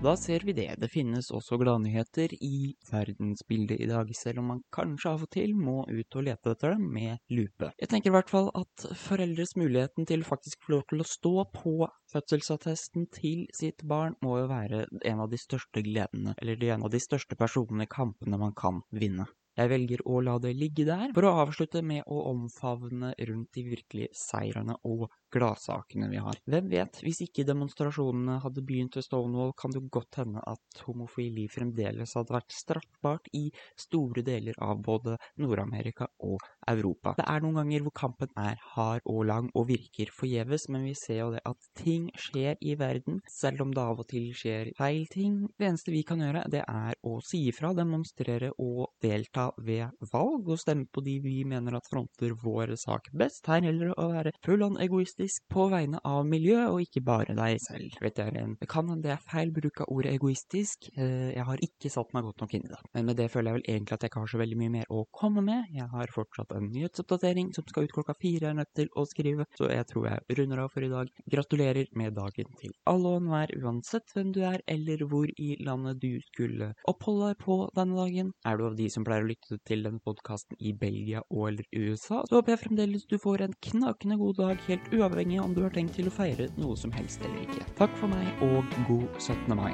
Da 0.04 0.12
ser 0.14 0.44
vi 0.46 0.52
det. 0.54 0.68
Det 0.78 0.86
finnes 0.92 1.32
også 1.34 1.56
gladnyheter 1.58 2.36
i 2.38 2.76
verdensbildet 2.86 3.80
i 3.80 3.88
dag, 3.90 4.12
selv 4.14 4.38
om 4.42 4.52
man 4.52 4.60
kanskje 4.70 5.10
av 5.10 5.24
og 5.24 5.30
til 5.34 5.56
må 5.58 5.80
ut 5.88 6.18
og 6.20 6.26
lete 6.28 6.52
etter 6.52 6.76
dem 6.76 6.84
med 6.94 7.16
lupe. 7.34 7.72
Jeg 7.80 7.90
tenker 7.90 8.12
i 8.12 8.14
hvert 8.14 8.30
fall 8.30 8.52
at 8.54 8.84
foreldres 9.00 9.56
muligheten 9.58 10.06
til 10.06 10.22
faktisk 10.28 10.68
få 10.68 10.76
lov 10.76 10.84
til 10.92 11.02
å 11.02 11.08
stå 11.08 11.32
på 11.56 11.88
fødselsattesten 12.12 13.08
til 13.16 13.48
sitt 13.56 13.82
barn, 13.88 14.14
må 14.22 14.36
jo 14.44 14.52
være 14.52 14.84
en 15.02 15.24
av 15.24 15.32
de 15.32 15.40
største 15.40 15.82
gledene, 15.82 16.36
eller 16.38 16.62
en 16.76 16.86
av 16.86 16.94
de 16.94 17.02
største 17.02 17.34
personlige 17.34 17.90
kampene 17.96 18.38
man 18.38 18.54
kan 18.54 18.84
vinne. 18.94 19.26
Jeg 19.56 19.70
velger 19.72 20.02
å 20.04 20.20
la 20.20 20.34
det 20.42 20.52
ligge 20.56 20.84
der, 20.84 21.12
for 21.16 21.24
å 21.24 21.36
avslutte 21.46 21.80
med 21.80 22.04
å 22.12 22.26
omfavne 22.32 23.14
rundt 23.28 23.56
de 23.56 23.64
virkelige 23.70 24.12
seirene 24.16 24.76
og 24.84 25.06
gladsakene 25.32 26.08
vi 26.10 26.20
har. 26.22 26.38
Hvem 26.46 26.68
vet, 26.70 27.00
hvis 27.04 27.22
ikke 27.26 27.46
demonstrasjonene 27.46 28.38
hadde 28.44 28.64
begynt 28.66 28.96
ved 28.96 29.06
Stonewall, 29.06 29.52
kan 29.58 29.74
det 29.74 29.84
godt 29.92 30.20
hende 30.20 30.42
at 30.46 30.82
homofili 30.86 31.46
fremdeles 31.52 32.14
hadde 32.16 32.36
vært 32.36 32.54
straffbart 32.54 33.30
i 33.36 33.48
store 33.80 34.24
deler 34.26 34.56
av 34.62 34.80
både 34.84 35.16
Nord-Amerika 35.42 36.08
og 36.26 36.42
Europa. 36.68 37.14
Det 37.18 37.26
er 37.26 37.42
noen 37.44 37.60
ganger 37.60 37.86
hvor 37.86 37.96
kampen 37.96 38.32
er 38.40 38.60
hard 38.74 39.04
og 39.06 39.24
lang 39.28 39.50
og 39.54 39.68
virker 39.70 40.12
forgjeves, 40.14 40.68
men 40.72 40.86
vi 40.86 40.94
ser 40.98 41.22
jo 41.22 41.30
det 41.34 41.42
at 41.46 41.70
ting 41.78 42.08
skjer 42.18 42.60
i 42.60 42.76
verden, 42.78 43.20
selv 43.30 43.64
om 43.66 43.74
det 43.74 43.82
av 43.82 44.02
og 44.02 44.08
til 44.10 44.30
skjer 44.36 44.72
feil 44.78 45.06
ting. 45.12 45.42
Det 45.58 45.68
eneste 45.70 45.94
vi 45.94 46.02
kan 46.06 46.22
gjøre, 46.22 46.46
det 46.52 46.62
er 46.66 46.98
å 47.06 47.18
si 47.24 47.46
ifra, 47.50 47.72
demonstrere 47.76 48.52
og 48.62 48.92
delta 49.02 49.48
ved 49.58 49.94
valg, 50.12 50.48
og 50.48 50.60
stemme 50.60 50.88
på 50.90 51.02
de 51.06 51.18
vi 51.24 51.40
mener 51.48 51.78
at 51.78 51.88
fronter 51.90 52.34
vår 52.42 52.76
sak 52.80 53.10
best. 53.16 53.44
Her 53.50 53.64
gjelder 53.66 53.92
det 53.92 53.98
å 54.00 54.10
være 54.12 54.34
full 54.44 54.64
on 54.66 54.78
egoistisk 55.16 55.48
på 55.48 55.68
vegne 55.70 55.98
av 56.04 56.26
miljøet, 56.26 56.68
og 56.70 56.82
ikke 56.82 57.02
bare 57.04 57.34
deg 57.36 57.60
selv. 57.60 57.94
Vet 58.02 58.18
jeg, 58.18 58.32
det 58.60 58.68
kan 58.68 58.88
hende 58.88 59.02
det 59.06 59.12
er 59.14 59.22
feil 59.24 59.50
bruk 59.50 59.80
av 59.80 59.88
ordet 59.88 60.12
egoistisk, 60.14 60.90
jeg 60.96 61.44
har 61.44 61.62
ikke 61.62 61.90
satt 61.90 62.12
meg 62.12 62.24
godt 62.26 62.42
nok 62.42 62.54
inn 62.54 62.66
i 62.66 62.72
det. 62.72 62.80
Men 62.94 63.06
med 63.06 63.16
det 63.16 63.30
føler 63.32 63.50
jeg 63.50 63.56
vel 63.56 63.70
egentlig 63.74 63.96
at 63.96 64.02
jeg 64.04 64.10
ikke 64.10 64.22
har 64.24 64.32
så 64.32 64.40
veldig 64.40 64.58
mye 64.60 64.74
mer 64.76 64.90
å 64.92 65.04
komme 65.12 65.44
med. 65.44 65.70
Jeg 65.72 65.88
har 65.92 66.12
fortsatt 66.12 66.52
en 66.56 66.68
nyhetsoppdatering 66.72 67.52
som 67.56 67.66
skal 67.68 67.86
ut 67.86 67.94
klokka 67.96 68.16
fire, 68.20 68.44
jeg 68.46 68.52
er 68.52 68.58
nødt 68.60 68.74
til 68.76 68.90
å 68.92 69.06
skrive, 69.08 69.46
så 69.56 69.70
jeg 69.72 69.88
tror 69.90 70.08
jeg 70.10 70.38
runder 70.40 70.64
av 70.64 70.74
for 70.74 70.84
i 70.84 70.92
dag. 70.92 71.12
Gratulerer 71.32 71.90
med 71.96 72.16
dagen 72.16 72.52
til 72.60 72.74
alle 72.90 73.14
og 73.14 73.22
enhver, 73.22 73.54
uansett 73.62 74.12
hvem 74.14 74.34
du 74.36 74.42
er, 74.44 74.60
eller 74.68 75.06
hvor 75.08 75.30
i 75.32 75.56
landet 75.64 76.02
du 76.02 76.20
skulle 76.28 76.72
oppholde 76.90 77.32
deg 77.32 77.40
på 77.44 77.58
denne 77.76 77.96
dagen. 77.96 78.32
Er 78.46 78.60
du 78.60 78.66
av 78.68 78.76
de 78.78 78.90
som 78.92 79.06
pleier 79.06 79.24
å 79.24 79.30
lytte 79.30 79.60
til 79.66 79.86
denne 79.86 80.02
podkasten 80.04 80.58
i 80.60 80.74
Belgia 80.76 81.22
og 81.30 81.46
eller 81.46 81.66
USA, 81.72 82.22
så 82.26 82.40
håper 82.40 82.56
jeg 82.56 82.64
fremdeles 82.64 83.06
du 83.08 83.16
får 83.22 83.46
en 83.46 83.56
knakende 83.68 84.18
god 84.20 84.40
dag, 84.40 84.62
helt 84.66 84.88
uavhengig 85.06 85.40
om 85.42 85.54
du 85.54 85.62
har 85.62 85.74
tenkt 85.74 85.96
til 85.98 86.10
å 86.10 86.14
feire 86.14 86.50
noe 86.58 86.76
som 86.78 86.92
helst 86.96 87.22
eller 87.24 87.46
ikke. 87.46 87.66
Takk 87.78 87.94
for 88.00 88.10
meg, 88.10 88.26
og 88.42 88.76
god 88.90 89.06
17. 89.22 89.54
mai. 89.56 89.72